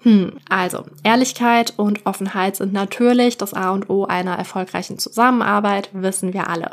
Hm, 0.03 0.33
also 0.49 0.83
Ehrlichkeit 1.03 1.73
und 1.77 2.05
Offenheit 2.05 2.57
sind 2.57 2.73
natürlich 2.73 3.37
das 3.37 3.53
A 3.53 3.71
und 3.71 3.89
O 3.89 4.05
einer 4.05 4.37
erfolgreichen 4.37 4.99
Zusammenarbeit, 4.99 5.89
wissen 5.93 6.33
wir 6.33 6.49
alle. 6.49 6.71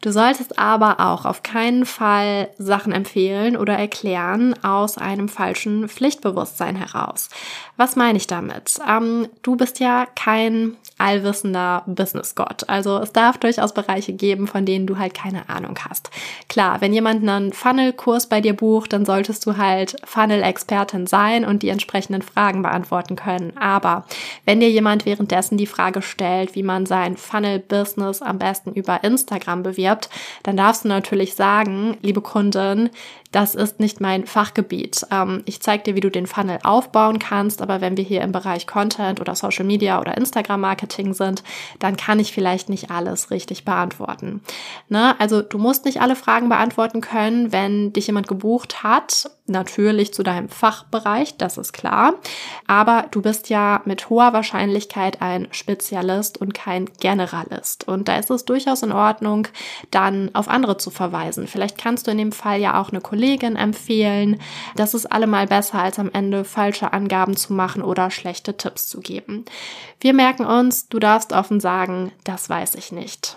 Du 0.00 0.10
solltest 0.12 0.58
aber 0.58 0.98
auch 0.98 1.24
auf 1.24 1.44
keinen 1.44 1.86
Fall 1.86 2.50
Sachen 2.58 2.92
empfehlen 2.92 3.56
oder 3.56 3.78
erklären 3.78 4.54
aus 4.64 4.98
einem 4.98 5.28
falschen 5.28 5.88
Pflichtbewusstsein 5.88 6.74
heraus. 6.74 7.30
Was 7.76 7.94
meine 7.94 8.18
ich 8.18 8.26
damit? 8.26 8.78
Ähm, 8.86 9.28
du 9.42 9.56
bist 9.56 9.78
ja 9.78 10.06
kein 10.16 10.76
allwissender 11.04 11.82
Business-Gott. 11.86 12.68
Also 12.68 12.98
es 12.98 13.12
darf 13.12 13.38
durchaus 13.38 13.74
Bereiche 13.74 14.12
geben, 14.12 14.46
von 14.46 14.64
denen 14.64 14.86
du 14.86 14.98
halt 14.98 15.14
keine 15.14 15.48
Ahnung 15.48 15.78
hast. 15.88 16.10
Klar, 16.48 16.80
wenn 16.80 16.92
jemand 16.92 17.28
einen 17.28 17.52
Funnel-Kurs 17.52 18.28
bei 18.28 18.40
dir 18.40 18.54
bucht, 18.54 18.92
dann 18.92 19.04
solltest 19.04 19.44
du 19.46 19.56
halt 19.56 19.96
Funnel-Expertin 20.04 21.06
sein 21.06 21.44
und 21.44 21.62
die 21.62 21.68
entsprechenden 21.68 22.22
Fragen 22.22 22.62
beantworten 22.62 23.16
können. 23.16 23.56
Aber 23.58 24.06
wenn 24.44 24.60
dir 24.60 24.70
jemand 24.70 25.06
währenddessen 25.06 25.58
die 25.58 25.66
Frage 25.66 26.02
stellt, 26.02 26.54
wie 26.54 26.62
man 26.62 26.86
sein 26.86 27.16
Funnel-Business 27.16 28.22
am 28.22 28.38
besten 28.38 28.72
über 28.72 29.04
Instagram 29.04 29.62
bewirbt, 29.62 29.74
bewirbt, 29.74 30.08
dann 30.42 30.56
darfst 30.56 30.84
du 30.84 30.88
natürlich 30.88 31.34
sagen, 31.34 31.96
liebe 32.02 32.20
Kundin, 32.20 32.90
das 33.34 33.56
ist 33.56 33.80
nicht 33.80 34.00
mein 34.00 34.26
Fachgebiet. 34.26 35.04
Ähm, 35.10 35.42
ich 35.44 35.60
zeige 35.60 35.82
dir, 35.82 35.96
wie 35.96 36.00
du 36.00 36.10
den 36.10 36.28
Funnel 36.28 36.60
aufbauen 36.62 37.18
kannst, 37.18 37.62
aber 37.62 37.80
wenn 37.80 37.96
wir 37.96 38.04
hier 38.04 38.22
im 38.22 38.30
Bereich 38.30 38.68
Content 38.68 39.20
oder 39.20 39.34
Social 39.34 39.64
Media 39.64 40.00
oder 40.00 40.16
Instagram 40.16 40.60
Marketing 40.60 40.93
sind, 41.14 41.42
dann 41.78 41.96
kann 41.96 42.20
ich 42.20 42.32
vielleicht 42.32 42.68
nicht 42.68 42.90
alles 42.90 43.30
richtig 43.30 43.64
beantworten. 43.64 44.42
Ne? 44.88 45.18
Also 45.18 45.42
du 45.42 45.58
musst 45.58 45.84
nicht 45.84 46.00
alle 46.00 46.16
Fragen 46.16 46.48
beantworten 46.48 47.00
können, 47.00 47.52
wenn 47.52 47.92
dich 47.92 48.06
jemand 48.06 48.28
gebucht 48.28 48.82
hat. 48.82 49.30
Natürlich 49.46 50.14
zu 50.14 50.22
deinem 50.22 50.48
Fachbereich, 50.48 51.36
das 51.36 51.58
ist 51.58 51.72
klar. 51.72 52.14
Aber 52.66 53.06
du 53.10 53.20
bist 53.20 53.50
ja 53.50 53.82
mit 53.84 54.08
hoher 54.08 54.32
Wahrscheinlichkeit 54.32 55.20
ein 55.20 55.48
Spezialist 55.50 56.38
und 56.40 56.54
kein 56.54 56.86
Generalist. 57.00 57.86
Und 57.86 58.08
da 58.08 58.16
ist 58.16 58.30
es 58.30 58.46
durchaus 58.46 58.82
in 58.82 58.92
Ordnung, 58.92 59.48
dann 59.90 60.30
auf 60.34 60.48
andere 60.48 60.78
zu 60.78 60.90
verweisen. 60.90 61.46
Vielleicht 61.46 61.76
kannst 61.76 62.06
du 62.06 62.10
in 62.10 62.18
dem 62.18 62.32
Fall 62.32 62.58
ja 62.58 62.80
auch 62.80 62.90
eine 62.90 63.02
Kollegin 63.02 63.56
empfehlen. 63.56 64.40
Das 64.76 64.94
ist 64.94 65.06
allemal 65.12 65.46
besser, 65.46 65.78
als 65.80 65.98
am 65.98 66.10
Ende 66.12 66.44
falsche 66.44 66.92
Angaben 66.92 67.36
zu 67.36 67.52
machen 67.52 67.82
oder 67.82 68.10
schlechte 68.10 68.56
Tipps 68.56 68.88
zu 68.88 69.00
geben. 69.00 69.44
Wir 70.00 70.12
merken 70.12 70.44
uns, 70.44 70.73
du 70.82 70.98
darfst 70.98 71.32
offen 71.32 71.60
sagen, 71.60 72.12
das 72.24 72.48
weiß 72.48 72.74
ich 72.74 72.92
nicht. 72.92 73.36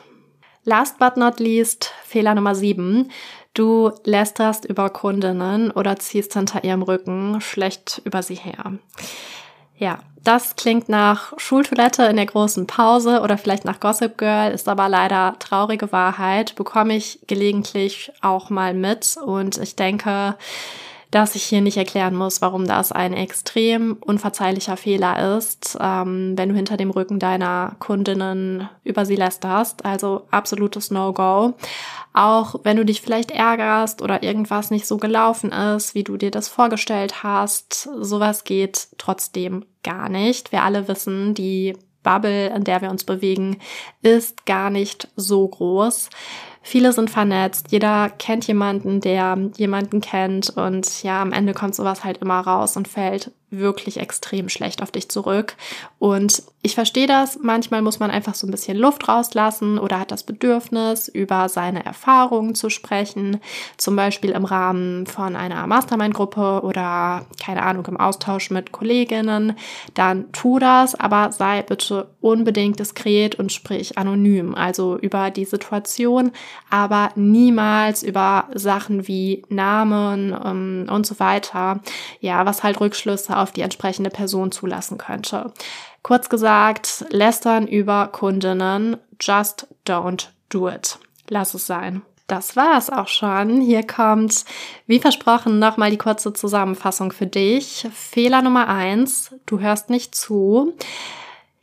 Last 0.63 1.00
but 1.00 1.15
not 1.15 1.39
least, 1.39 1.93
Fehler 2.04 2.36
Nummer 2.36 2.54
7. 2.54 3.10
Du 3.54 3.91
lästerst 4.04 4.65
über 4.65 4.89
Kundinnen 4.89 5.71
oder 5.71 5.95
ziehst 5.97 6.34
hinter 6.34 6.63
ihrem 6.63 6.82
Rücken 6.82 7.39
schlecht 7.41 8.02
über 8.04 8.21
sie 8.21 8.36
her. 8.36 8.73
Ja, 9.78 10.00
das 10.23 10.56
klingt 10.56 10.89
nach 10.89 11.34
Schultoilette 11.38 12.04
in 12.04 12.17
der 12.17 12.26
großen 12.26 12.67
Pause 12.67 13.21
oder 13.21 13.38
vielleicht 13.38 13.63
nach 13.63 13.80
Gossip 13.80 14.17
Girl, 14.17 14.52
ist 14.52 14.67
aber 14.67 14.89
leider 14.89 15.36
traurige 15.39 15.91
Wahrheit, 15.91 16.56
bekomme 16.56 16.97
ich 16.97 17.19
gelegentlich 17.28 18.12
auch 18.21 18.50
mal 18.50 18.73
mit 18.73 19.17
und 19.23 19.58
ich 19.58 19.76
denke, 19.76 20.36
dass 21.12 21.36
ich 21.36 21.43
hier 21.43 21.62
nicht 21.62 21.78
erklären 21.78 22.15
muss, 22.15 22.41
warum 22.41 22.65
das 22.65 22.91
ein 22.91 23.13
extrem 23.13 23.98
unverzeihlicher 24.02 24.78
Fehler 24.78 25.38
ist, 25.38 25.78
ähm, 25.80 26.34
wenn 26.38 26.50
du 26.50 26.56
hinter 26.56 26.78
dem 26.78 26.89
Rücken 26.89 27.20
deiner 27.20 27.76
Kundinnen 27.80 28.70
über 28.84 29.06
sie 29.06 29.15
lästerst. 29.15 29.86
Also 29.86 30.28
absolutes 30.32 30.91
No-Go. 30.91 31.54
Auch 32.13 32.56
wenn 32.63 32.78
du 32.78 32.86
dich 32.86 33.02
vielleicht 33.02 33.32
ärgerst 33.32 34.02
oder 34.02 34.24
irgendwas 34.24 34.72
nicht 34.72 34.88
so 34.88 34.98
gelaufen 34.98 35.52
ist, 35.52 35.96
wie 35.96 36.04
du 36.04 36.17
dir 36.17 36.32
das 36.32 36.48
vorgestellt 36.48 37.24
hast, 37.24 37.89
sowas 38.00 38.43
geht 38.43 38.88
trotzdem 38.98 39.65
gar 39.84 40.10
nicht. 40.10 40.52
Wir 40.52 40.63
alle 40.63 40.88
wissen, 40.88 41.34
die 41.34 41.78
Bubble, 42.04 42.48
in 42.56 42.63
der 42.63 42.82
wir 42.82 42.89
uns 42.89 43.04
bewegen, 43.04 43.60
ist 44.02 44.46
gar 44.46 44.70
nicht 44.70 45.10
so 45.15 45.48
groß. 45.48 46.10
Viele 46.69 46.91
sind 46.91 47.10
vernetzt, 47.10 47.71
jeder 47.71 48.10
kennt 48.10 48.45
jemanden, 48.45 48.99
der 48.99 49.38
jemanden 49.56 50.01
kennt. 50.01 50.49
Und 50.49 51.01
ja, 51.01 51.21
am 51.21 51.32
Ende 51.32 51.53
kommt 51.53 51.75
sowas 51.75 52.03
halt 52.03 52.17
immer 52.17 52.41
raus 52.41 52.75
und 52.75 52.89
fällt 52.89 53.32
wirklich 53.49 53.97
extrem 53.97 54.49
schlecht 54.49 54.81
auf 54.81 54.91
dich 54.91 55.10
zurück. 55.10 55.55
Und 55.99 56.43
ich 56.63 56.75
verstehe 56.75 57.07
das, 57.07 57.39
manchmal 57.41 57.81
muss 57.81 57.99
man 57.99 58.12
einfach 58.12 58.36
so 58.36 58.45
ein 58.45 58.51
bisschen 58.51 58.77
Luft 58.77 59.07
rauslassen 59.07 59.79
oder 59.79 60.01
hat 60.01 60.12
das 60.12 60.23
Bedürfnis, 60.23 61.07
über 61.07 61.47
seine 61.47 61.86
Erfahrungen 61.86 62.55
zu 62.55 62.69
sprechen, 62.69 63.39
zum 63.77 63.95
Beispiel 63.95 64.31
im 64.31 64.43
Rahmen 64.43 65.05
von 65.05 65.38
einer 65.38 65.65
Mastermind-Gruppe 65.65 66.62
oder 66.63 67.25
keine 67.41 67.63
Ahnung 67.63 67.86
im 67.86 67.97
Austausch 67.97 68.49
mit 68.49 68.73
Kolleginnen, 68.73 69.53
dann 69.93 70.29
tu 70.33 70.60
das, 70.60 70.93
aber 70.95 71.31
sei 71.31 71.62
bitte 71.62 72.10
unbedingt 72.19 72.79
diskret 72.79 73.36
und 73.36 73.53
sprich 73.53 73.97
anonym, 73.97 74.53
also 74.53 74.97
über 74.97 75.31
die 75.31 75.45
Situation, 75.45 76.31
aber 76.69 77.12
niemals 77.15 78.03
über 78.03 78.49
Sachen 78.53 79.07
wie 79.07 79.45
Namen 79.47 80.33
um, 80.33 80.93
und 80.93 81.05
so 81.05 81.17
weiter, 81.19 81.79
ja, 82.19 82.45
was 82.45 82.63
halt 82.63 82.81
Rückschlüsse 82.81 83.37
auf 83.41 83.52
die 83.52 83.62
entsprechende 83.62 84.10
Person 84.10 84.52
zulassen 84.52 84.97
könnte. 84.97 85.52
Kurz 86.04 86.30
gesagt, 86.30 87.06
lästern 87.10 87.67
über 87.67 88.08
Kundinnen, 88.08 88.97
just 89.19 89.67
don't 89.86 90.28
do 90.50 90.69
it. 90.69 91.00
Lass 91.30 91.54
es 91.54 91.67
sein. 91.67 92.02
Das 92.28 92.58
war 92.58 92.78
es 92.78 92.89
auch 92.89 93.08
schon. 93.08 93.62
Hier 93.62 93.88
kommt, 93.88 94.43
wie 94.86 95.00
versprochen, 95.00 95.60
nochmal 95.60 95.91
die 95.91 95.97
kurze 95.97 96.34
Zusammenfassung 96.34 97.13
für 97.13 97.26
dich. 97.28 97.88
Fehler 97.93 98.41
Nummer 98.41 98.67
eins, 98.67 99.34
du 99.45 99.60
hörst 99.60 99.89
nicht 99.89 100.13
zu. 100.13 100.73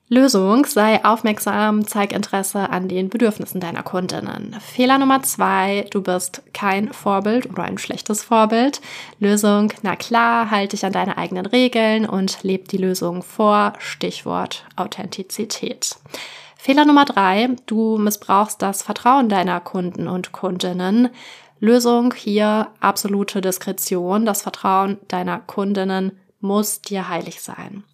Lösung, 0.08 0.66
sei 0.66 1.02
aufmerksam, 1.02 1.86
zeig 1.86 2.12
Interesse 2.12 2.68
an 2.68 2.88
den 2.88 3.08
Bedürfnissen 3.08 3.58
deiner 3.58 3.82
Kundinnen. 3.82 4.54
Fehler 4.60 4.98
Nummer 4.98 5.22
zwei, 5.22 5.86
du 5.90 6.02
bist 6.02 6.42
kein 6.52 6.92
Vorbild 6.92 7.48
oder 7.48 7.62
ein 7.62 7.78
schlechtes 7.78 8.22
Vorbild. 8.22 8.82
Lösung, 9.18 9.72
na 9.82 9.96
klar, 9.96 10.50
halte 10.50 10.76
dich 10.76 10.84
an 10.84 10.92
deine 10.92 11.16
eigenen 11.16 11.46
Regeln 11.46 12.06
und 12.06 12.42
leb 12.42 12.68
die 12.68 12.76
Lösung 12.76 13.22
vor. 13.22 13.72
Stichwort 13.78 14.66
Authentizität. 14.76 15.96
Fehler 16.54 16.84
Nummer 16.84 17.06
drei, 17.06 17.56
du 17.64 17.96
missbrauchst 17.96 18.60
das 18.60 18.82
Vertrauen 18.82 19.30
deiner 19.30 19.60
Kunden 19.60 20.06
und 20.06 20.32
Kundinnen. 20.32 21.08
Lösung 21.60 22.12
hier 22.14 22.68
absolute 22.78 23.40
Diskretion. 23.40 24.26
Das 24.26 24.42
Vertrauen 24.42 24.98
deiner 25.08 25.40
Kundinnen 25.40 26.12
muss 26.40 26.82
dir 26.82 27.08
heilig 27.08 27.40
sein. 27.40 27.84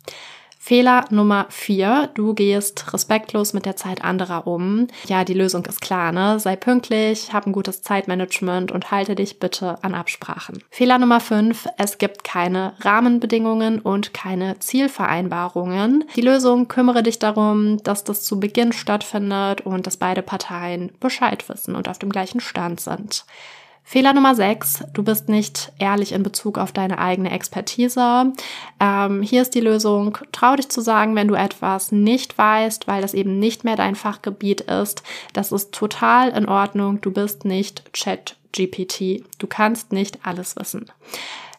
Fehler 0.62 1.07
Nummer 1.09 1.46
vier, 1.49 2.11
du 2.12 2.35
gehst 2.35 2.92
respektlos 2.92 3.55
mit 3.55 3.64
der 3.64 3.77
Zeit 3.77 4.05
anderer 4.05 4.46
um. 4.46 4.88
Ja, 5.07 5.25
die 5.25 5.33
Lösung 5.33 5.64
ist 5.64 5.81
klar, 5.81 6.12
ne? 6.12 6.38
Sei 6.38 6.55
pünktlich, 6.55 7.33
hab 7.33 7.46
ein 7.46 7.53
gutes 7.53 7.81
Zeitmanagement 7.81 8.70
und 8.70 8.90
halte 8.90 9.14
dich 9.14 9.38
bitte 9.40 9.83
an 9.83 9.94
Absprachen. 9.94 10.62
Fehler 10.68 10.99
Nummer 10.99 11.18
fünf, 11.18 11.66
es 11.79 11.96
gibt 11.96 12.25
keine 12.25 12.75
Rahmenbedingungen 12.81 13.81
und 13.81 14.12
keine 14.12 14.59
Zielvereinbarungen. 14.59 16.05
Die 16.14 16.20
Lösung, 16.20 16.68
kümmere 16.68 17.03
dich 17.03 17.18
darum, 17.18 17.83
dass 17.83 18.05
das 18.05 18.23
zu 18.23 18.38
Beginn 18.38 18.73
stattfindet 18.73 19.62
und 19.62 19.87
dass 19.87 19.96
beide 19.96 20.20
Parteien 20.20 20.92
Bescheid 21.01 21.49
wissen 21.49 21.75
und 21.75 21.88
auf 21.88 21.99
dem 21.99 22.11
gleichen 22.11 22.40
Stand 22.40 22.81
sind. 22.81 23.25
Fehler 23.90 24.12
Nummer 24.12 24.37
6, 24.37 24.85
du 24.92 25.03
bist 25.03 25.29
nicht 25.29 25.72
ehrlich 25.81 26.12
in 26.12 26.22
Bezug 26.22 26.59
auf 26.59 26.70
deine 26.70 27.00
eigene 27.00 27.33
Expertise. 27.33 28.33
Ähm, 28.79 29.20
hier 29.20 29.42
ist 29.42 29.53
die 29.57 29.61
Lösung, 29.61 30.16
trau 30.31 30.55
dich 30.55 30.68
zu 30.68 30.81
sagen, 30.81 31.16
wenn 31.16 31.26
du 31.26 31.35
etwas 31.35 31.90
nicht 31.90 32.38
weißt, 32.38 32.87
weil 32.87 33.03
das 33.03 33.14
eben 33.14 33.40
nicht 33.40 33.64
mehr 33.64 33.74
dein 33.74 33.96
Fachgebiet 33.96 34.61
ist. 34.61 35.03
Das 35.33 35.50
ist 35.50 35.72
total 35.72 36.29
in 36.29 36.46
Ordnung. 36.46 37.00
Du 37.00 37.11
bist 37.11 37.44
nicht 37.44 37.83
Chat-GPT. 37.92 39.24
Du 39.40 39.48
kannst 39.48 39.90
nicht 39.90 40.20
alles 40.24 40.55
wissen. 40.55 40.87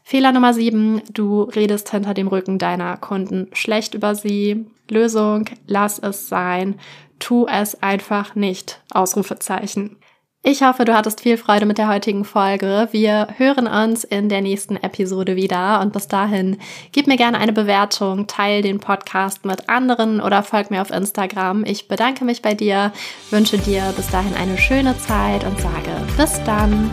Fehler 0.01 0.31
Nummer 0.31 0.53
7, 0.53 1.01
du 1.11 1.43
redest 1.43 1.91
hinter 1.91 2.13
dem 2.13 2.29
Rücken 2.29 2.59
deiner 2.59 2.95
Kunden 2.95 3.49
schlecht 3.51 3.93
über 3.93 4.15
sie. 4.15 4.67
Lösung, 4.87 5.49
lass 5.67 5.99
es 5.99 6.29
sein. 6.29 6.79
Tu 7.19 7.45
es 7.47 7.83
einfach 7.83 8.35
nicht. 8.35 8.79
Ausrufezeichen. 8.93 9.97
Ich 10.43 10.63
hoffe, 10.63 10.85
du 10.85 10.95
hattest 10.95 11.21
viel 11.21 11.37
Freude 11.37 11.67
mit 11.67 11.77
der 11.77 11.87
heutigen 11.87 12.25
Folge. 12.25 12.87
Wir 12.91 13.27
hören 13.37 13.67
uns 13.67 14.03
in 14.03 14.27
der 14.27 14.41
nächsten 14.41 14.75
Episode 14.75 15.35
wieder 15.35 15.79
und 15.81 15.93
bis 15.93 16.07
dahin 16.07 16.57
gib 16.91 17.05
mir 17.05 17.15
gerne 17.15 17.37
eine 17.37 17.53
Bewertung, 17.53 18.25
teile 18.25 18.63
den 18.63 18.79
Podcast 18.79 19.45
mit 19.45 19.69
anderen 19.69 20.19
oder 20.19 20.41
folg 20.41 20.71
mir 20.71 20.81
auf 20.81 20.89
Instagram. 20.89 21.63
Ich 21.63 21.87
bedanke 21.87 22.25
mich 22.25 22.41
bei 22.41 22.55
dir, 22.55 22.91
wünsche 23.29 23.59
dir 23.59 23.93
bis 23.95 24.07
dahin 24.07 24.33
eine 24.33 24.57
schöne 24.57 24.97
Zeit 24.97 25.43
und 25.43 25.59
sage 25.61 25.91
bis 26.17 26.43
dann. 26.43 26.89